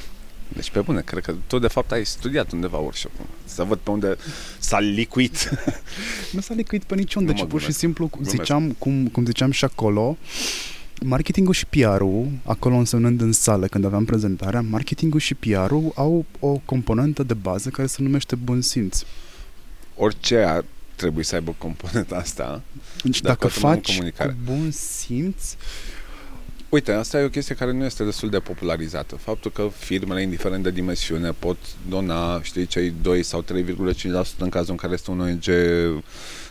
[0.48, 3.12] Deci pe bune, cred că tu de fapt ai studiat undeva workshop
[3.46, 4.16] Să văd pe unde
[4.60, 5.50] s-a licuit.
[6.34, 10.18] nu s-a licuit pe niciunde, ci pur și simplu, ziceam, cum, cum ziceam și acolo,
[11.02, 16.62] marketingul și PR-ul, acolo însemnând în sală când aveam prezentarea, marketingul și PR-ul au o
[16.66, 19.04] componentă de bază care se numește bun simț.
[19.96, 20.66] Orice ar
[20.96, 22.62] trebui să aibă componenta asta.
[23.04, 25.56] Deci dacă faci cu bun simț,
[26.70, 29.16] Uite, asta e o chestie care nu este destul de popularizată.
[29.16, 31.58] Faptul că firmele, indiferent de dimensiune, pot
[31.90, 33.46] dona, știi, cei 2 sau 3,5%
[34.38, 35.44] în cazul în care este un ONG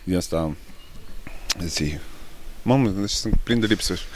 [0.05, 0.57] din asta
[1.65, 1.99] zi.
[2.63, 4.07] Mamă, deci sunt plin de lipsuri.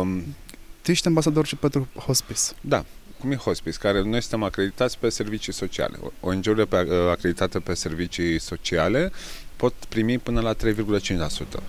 [0.00, 0.36] Um,
[0.82, 2.40] tu ești ambasador și pentru hospice.
[2.60, 2.84] Da,
[3.20, 5.98] cum e hospice, care noi suntem acreditați pe servicii sociale.
[6.20, 9.12] ONG-urile pe, uh, acreditate pe servicii sociale
[9.56, 11.62] pot primi până la 3,5%.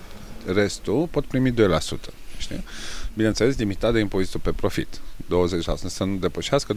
[0.46, 1.54] Restul pot primi 2%.
[2.38, 2.64] Știi?
[3.16, 5.00] Bineînțeles, limitat de impozitul pe profit.
[5.24, 5.28] 20%,
[5.86, 6.76] să nu depășească 20%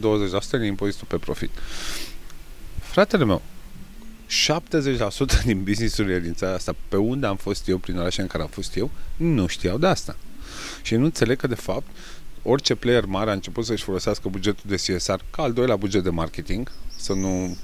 [0.50, 1.50] din impozitul pe profit.
[2.78, 3.42] Fratele meu,
[5.40, 8.42] 70% din businessurile din țara asta, pe unde am fost eu, prin orașe în care
[8.42, 10.16] am fost eu, nu știau de asta.
[10.82, 11.86] Și nu înțeleg că, de fapt,
[12.42, 16.10] orice player mare a început să-și folosească bugetul de CSR ca al doilea buget de
[16.10, 17.56] marketing, să nu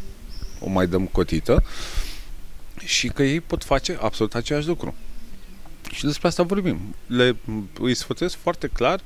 [0.61, 1.65] o mai dăm cotită,
[2.85, 4.95] și că ei pot face absolut același lucru.
[5.93, 6.95] Și despre asta vorbim.
[7.07, 7.37] Le,
[7.81, 9.01] îi sfătuiesc foarte clar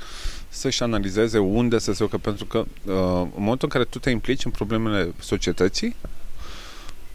[0.49, 2.64] să-și analizeze unde să se ocupe, pentru că uh,
[3.20, 5.97] în momentul în care tu te implici în problemele societății,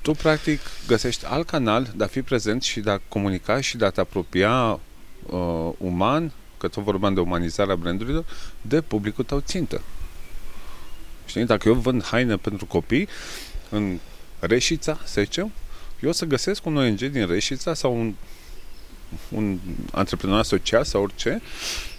[0.01, 3.85] tu practic găsești alt canal de a fi prezent și de a comunica și de
[3.85, 4.79] a te apropia
[5.25, 8.25] uh, uman, că tot vorbeam de umanizarea brandurilor,
[8.61, 9.81] de publicul tău țintă.
[11.25, 11.45] Știi?
[11.45, 13.07] Dacă eu vând haine pentru copii
[13.69, 13.99] în
[14.39, 15.51] Reșița, să zicem,
[15.99, 18.13] eu o să găsesc un ONG din Reșița sau un
[19.29, 19.57] un
[19.91, 21.41] antreprenor social sau orice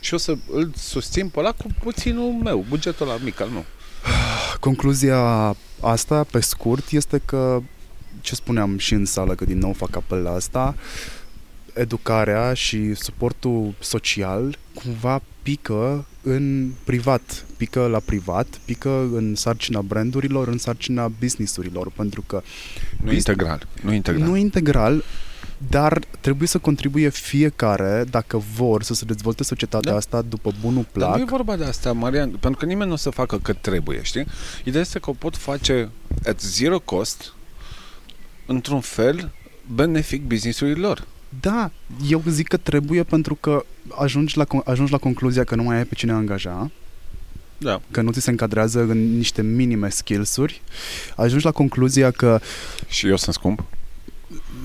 [0.01, 3.65] și o să îl susțin pe ăla cu puținul meu, bugetul ăla mic al meu.
[4.61, 7.63] Concluzia asta, pe scurt, este că
[8.21, 10.75] ce spuneam și în sală, că din nou fac apel la asta,
[11.75, 20.49] educarea și suportul social cumva pică în privat, pică la privat, pică în sarcina brandurilor,
[20.49, 22.43] în sarcina businessurilor, pentru că...
[23.03, 24.29] Nu integral, nu integral.
[24.29, 25.05] Nu integral,
[25.69, 29.97] dar trebuie să contribuie fiecare, dacă vor, să se dezvolte societatea da.
[29.97, 31.09] asta după bunul plac.
[31.09, 33.57] Dar nu e vorba de asta, Marian, pentru că nimeni nu o să facă cât
[33.61, 34.27] trebuie, știi?
[34.65, 35.89] Ideea este că o pot face
[36.27, 37.35] at zero cost,
[38.47, 39.33] într-un fel,
[39.75, 41.07] benefic business-ului lor.
[41.41, 41.71] Da,
[42.09, 43.65] eu zic că trebuie pentru că
[43.99, 46.71] ajungi la, ajungi la concluzia că nu mai ai pe cine angaja,
[47.59, 47.81] da.
[47.91, 50.63] că nu ți se încadrează în niște minime skills-uri,
[51.17, 52.41] ajungi la concluzia că...
[52.89, 53.65] Și eu sunt scump?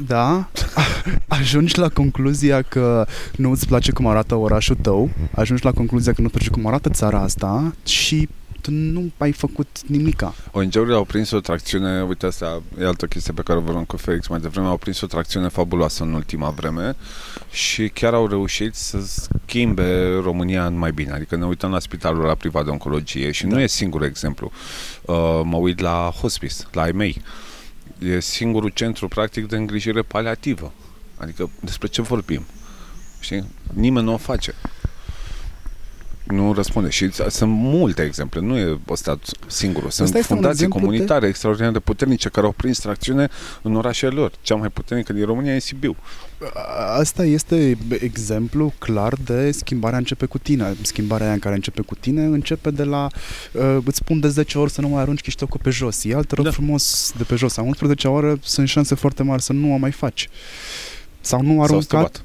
[0.08, 0.50] Da,
[1.40, 6.22] ajungi la concluzia că nu îți place cum arată orașul tău, ajungi la concluzia că
[6.22, 8.28] nu îți place cum arată țara asta și
[8.62, 10.34] tu nu ai făcut nimica.
[10.52, 13.98] ONG-urile au prins o tracțiune, uite asta e altă chestie pe care o vorbim cu
[13.98, 16.96] Felix mai devreme, au prins o tracțiune fabuloasă în ultima vreme
[17.52, 18.98] și chiar au reușit să
[19.46, 21.12] schimbe România în mai bine.
[21.12, 23.56] Adică ne uităm la spitalul la privat de oncologie și da.
[23.56, 24.52] nu e singur exemplu.
[25.02, 27.22] Uh, mă uit la hospice, la IMEI
[28.02, 30.74] e singurul centru practic de îngrijire paliativă.
[31.18, 32.46] Adică despre ce vorbim?
[33.20, 33.46] Știi?
[33.74, 34.54] Nimeni nu o face.
[36.32, 36.90] Nu răspunde.
[36.90, 39.90] Și sunt multe exemple, nu e ăsta singurul.
[39.90, 43.30] Sunt Ăsta este un fundații exemplu de- comunitare extraordinar de puternice care au prins tracțiune
[43.62, 44.32] în orașele lor.
[44.42, 45.96] Cea mai puternică din România e Sibiu.
[46.98, 50.76] Asta este exemplu clar de schimbarea începe cu tine.
[50.82, 53.08] Schimbarea aia în care începe cu tine începe de la
[53.54, 56.04] uh, îți spun de 10 ori să nu mai arunci chiștocul pe jos.
[56.04, 56.52] Ia te rog Da.
[56.52, 57.58] frumos de pe jos.
[57.58, 60.30] A 11 oră sunt șanse foarte mari să nu o mai faci.
[61.22, 62.20] Sau nu Sau să te arunca bată.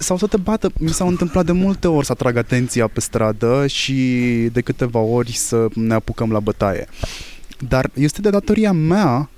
[0.00, 0.70] Sau să te bată.
[0.78, 3.94] Mi s-au întâmplat de multe ori să atrag atenția pe stradă și
[4.52, 6.88] de câteva ori să ne apucăm la bătaie.
[7.68, 9.30] Dar este de datoria mea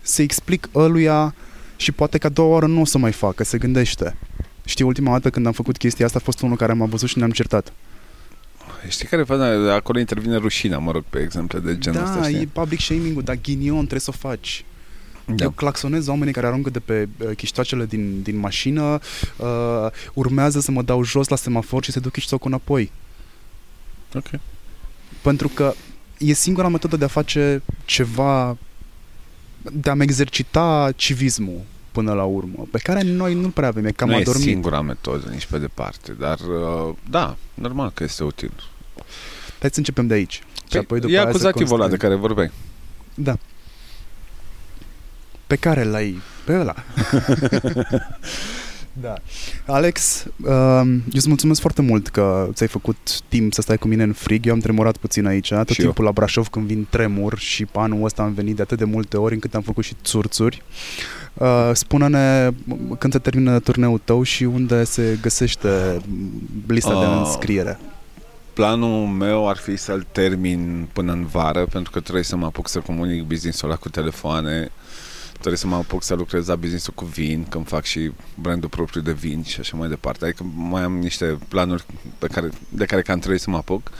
[0.00, 1.34] să explic ăluia
[1.76, 4.16] și poate că a doua oară nu o să mai facă, se gândește.
[4.64, 7.18] Știi, ultima dată când am făcut chestia asta a fost unul care m-a văzut și
[7.18, 7.72] ne-am certat.
[8.88, 9.74] Știi care e faza?
[9.74, 12.40] Acolo intervine rușinea, mă rog, pe exemple de genul da, ăsta, știi?
[12.40, 14.64] e public shaming-ul, dar ghinion trebuie să o faci.
[15.36, 15.44] Da.
[15.44, 18.98] Eu claxonez oamenii care aruncă de pe uh, chiștoacele din, din mașină,
[19.36, 22.92] uh, urmează să mă dau jos la semafor și să duc chiștocul înapoi.
[24.14, 24.28] Ok.
[25.22, 25.74] Pentru că
[26.18, 28.56] e singura metodă de a face ceva,
[29.72, 31.60] de a-mi exercita civismul
[31.92, 34.46] până la urmă, pe care noi nu prea avem, e cam nu adormit.
[34.46, 38.52] e singura metodă nici pe departe, dar uh, da, normal că este util.
[39.60, 40.42] Hai să începem de aici.
[40.70, 42.18] Și apoi după e aia să acuzativul ăla de construim.
[42.18, 42.50] care vorbeai.
[43.14, 43.38] Da.
[45.50, 46.20] Pe care l-ai?
[46.44, 46.74] Pe ăla.
[49.04, 49.14] da.
[49.66, 50.50] Alex, uh,
[50.84, 52.96] eu îți mulțumesc foarte mult că ți-ai făcut
[53.28, 54.46] timp să stai cu mine în frig.
[54.46, 55.48] Eu am tremurat puțin aici.
[55.48, 55.84] Tot Și eu.
[55.86, 58.84] timpul la Brașov când vin tremur și pe anul ăsta am venit de atât de
[58.84, 60.62] multe ori încât am făcut și țurțuri.
[61.34, 66.00] Uh, spune-ne m- când se termină turneul tău și unde se găsește
[66.66, 67.78] lista de Uh, înscriere.
[68.52, 72.68] Planul meu ar fi să-l termin până în vară, pentru că trebuie să mă apuc
[72.68, 74.70] să comunic business-ul ăla cu telefoane,
[75.40, 79.00] trebuie să mă apuc să lucrez la business-ul cu vin, când fac și brandul propriu
[79.00, 80.24] de vin și așa mai departe.
[80.24, 81.84] Adică mai am niște planuri
[82.18, 83.90] pe care, de care cam trebuie să mă apuc.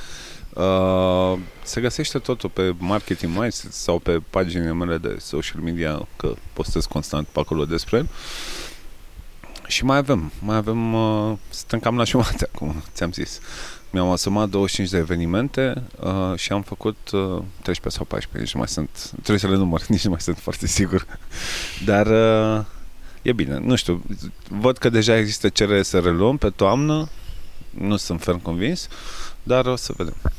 [0.55, 6.35] Uh, se găsește totul pe Marketing Minds sau pe paginile mele de social media, că
[6.53, 8.09] postez constant pe acolo despre el.
[9.67, 13.41] Și mai avem, mai avem, uh, suntem cam la jumătate acum, ți-am zis.
[13.93, 18.59] Mi-am asumat 25 de evenimente uh, și am făcut uh, 13 sau 14, nici nu
[18.59, 21.07] mai sunt, trebuie să le număr, nici nu mai sunt foarte sigur.
[21.85, 22.65] Dar uh,
[23.23, 24.03] e bine, nu știu,
[24.49, 27.09] văd că deja există cerere să reluăm pe toamnă,
[27.71, 28.89] nu sunt ferm convins,
[29.43, 30.15] dar o să vedem.
[30.23, 30.31] Eu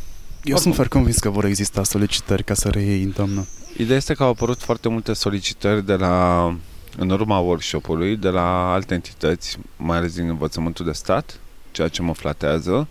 [0.43, 0.61] oricum.
[0.61, 3.47] sunt fer convins că vor exista solicitări ca să reiei în toamnă.
[3.77, 6.43] Ideea este că au apărut foarte multe solicitări de la,
[6.97, 11.39] în urma workshop-ului, de la alte entități, mai ales din învățământul de stat,
[11.71, 12.87] ceea ce mă flatează,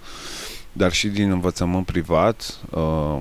[0.72, 3.18] dar și din învățământ privat, uh,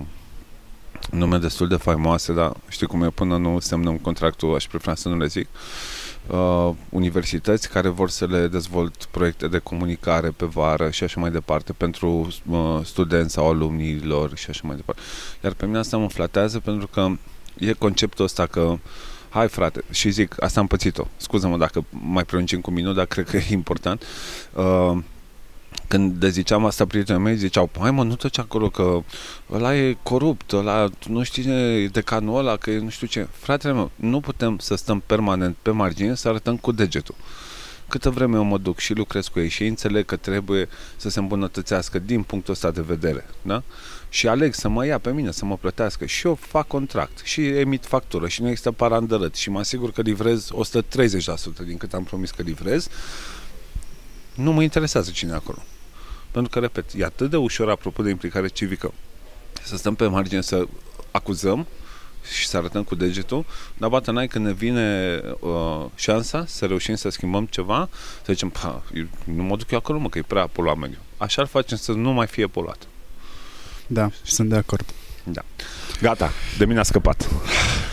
[1.12, 5.10] nume destul de faimoase, dar știi cum e, până nu semnăm contractul, aș prefera să
[5.10, 5.48] nu le zic,
[6.28, 11.32] uh, universități care vor să le dezvolt proiecte de comunicare pe vară și așa mai
[11.32, 15.02] departe pentru uh, studenți sau alumnilor și așa mai departe.
[15.44, 17.08] Iar pe mine asta mă flatează pentru că
[17.58, 18.78] e conceptul ăsta că
[19.30, 23.30] hai frate, și zic, asta am pățit-o, scuză-mă dacă mai prelungim cu minut, dar cred
[23.30, 24.04] că e important.
[24.54, 24.98] Uh,
[25.90, 29.04] când le ziceam asta prietenii mei, ziceau, hai mă, nu treci acolo că
[29.52, 33.28] ăla e corupt, ăla, nu știi cine e decanul ăla, că e nu știu ce.
[33.32, 37.16] Fratele meu, nu putem să stăm permanent pe margine să arătăm cu degetul.
[37.88, 41.10] Câtă vreme eu mă duc și lucrez cu ei și ei înțeleg că trebuie să
[41.10, 43.64] se îmbunătățească din punctul ăsta de vedere, da?
[44.10, 47.46] Și aleg să mă ia pe mine, să mă plătească și eu fac contract și
[47.46, 52.04] emit factură și nu există parandărăt și mă asigur că livrez 130% din cât am
[52.04, 52.88] promis că livrez,
[54.36, 55.64] nu mă interesează cine e acolo.
[56.40, 58.94] Pentru că, repet, e atât de ușor, apropo de implicare civică,
[59.64, 60.68] să stăm pe margine să
[61.12, 61.68] acuzăm
[62.38, 63.46] și să arătăm cu degetul,
[63.78, 67.90] dar bată n-ai când ne vine uh, șansa să reușim să schimbăm ceva,
[68.26, 71.02] să zicem, pa, eu nu mă duc eu acolo, mă, că e prea poluat mediul.
[71.18, 72.88] Așa ar facem să nu mai fie poluat.
[73.88, 74.94] Da, sunt de acord.
[76.02, 77.30] Gata, de mine a scăpat.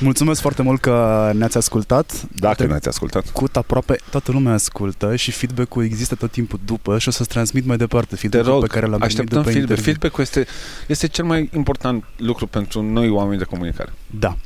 [0.01, 2.27] Mulțumesc foarte mult că ne-ați ascultat.
[2.35, 3.31] Dacă Te- n-ați ascultat.
[3.31, 7.65] Cut aproape toată lumea ascultă și feedback-ul există tot timpul după și o să-ți transmit
[7.67, 9.71] mai departe Te feedback-ul rog, pe care l-am primit așteptăm după feedback.
[9.79, 9.93] interviu.
[9.93, 10.47] Feedback-ul este,
[10.87, 13.93] este cel mai important lucru pentru noi oameni de comunicare.
[14.21, 14.37] Da.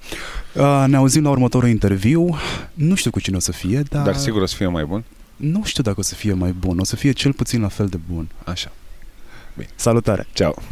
[0.54, 2.36] Uh, ne auzim la următorul interviu.
[2.74, 5.04] Nu știu cu cine o să fie, dar, Dar sigur o să fie mai bun.
[5.36, 6.78] nu știu dacă o să fie mai bun.
[6.78, 8.28] O să fie cel puțin la fel de bun.
[8.44, 8.72] Așa.
[9.74, 10.26] Salutare!
[10.32, 10.62] Ceau.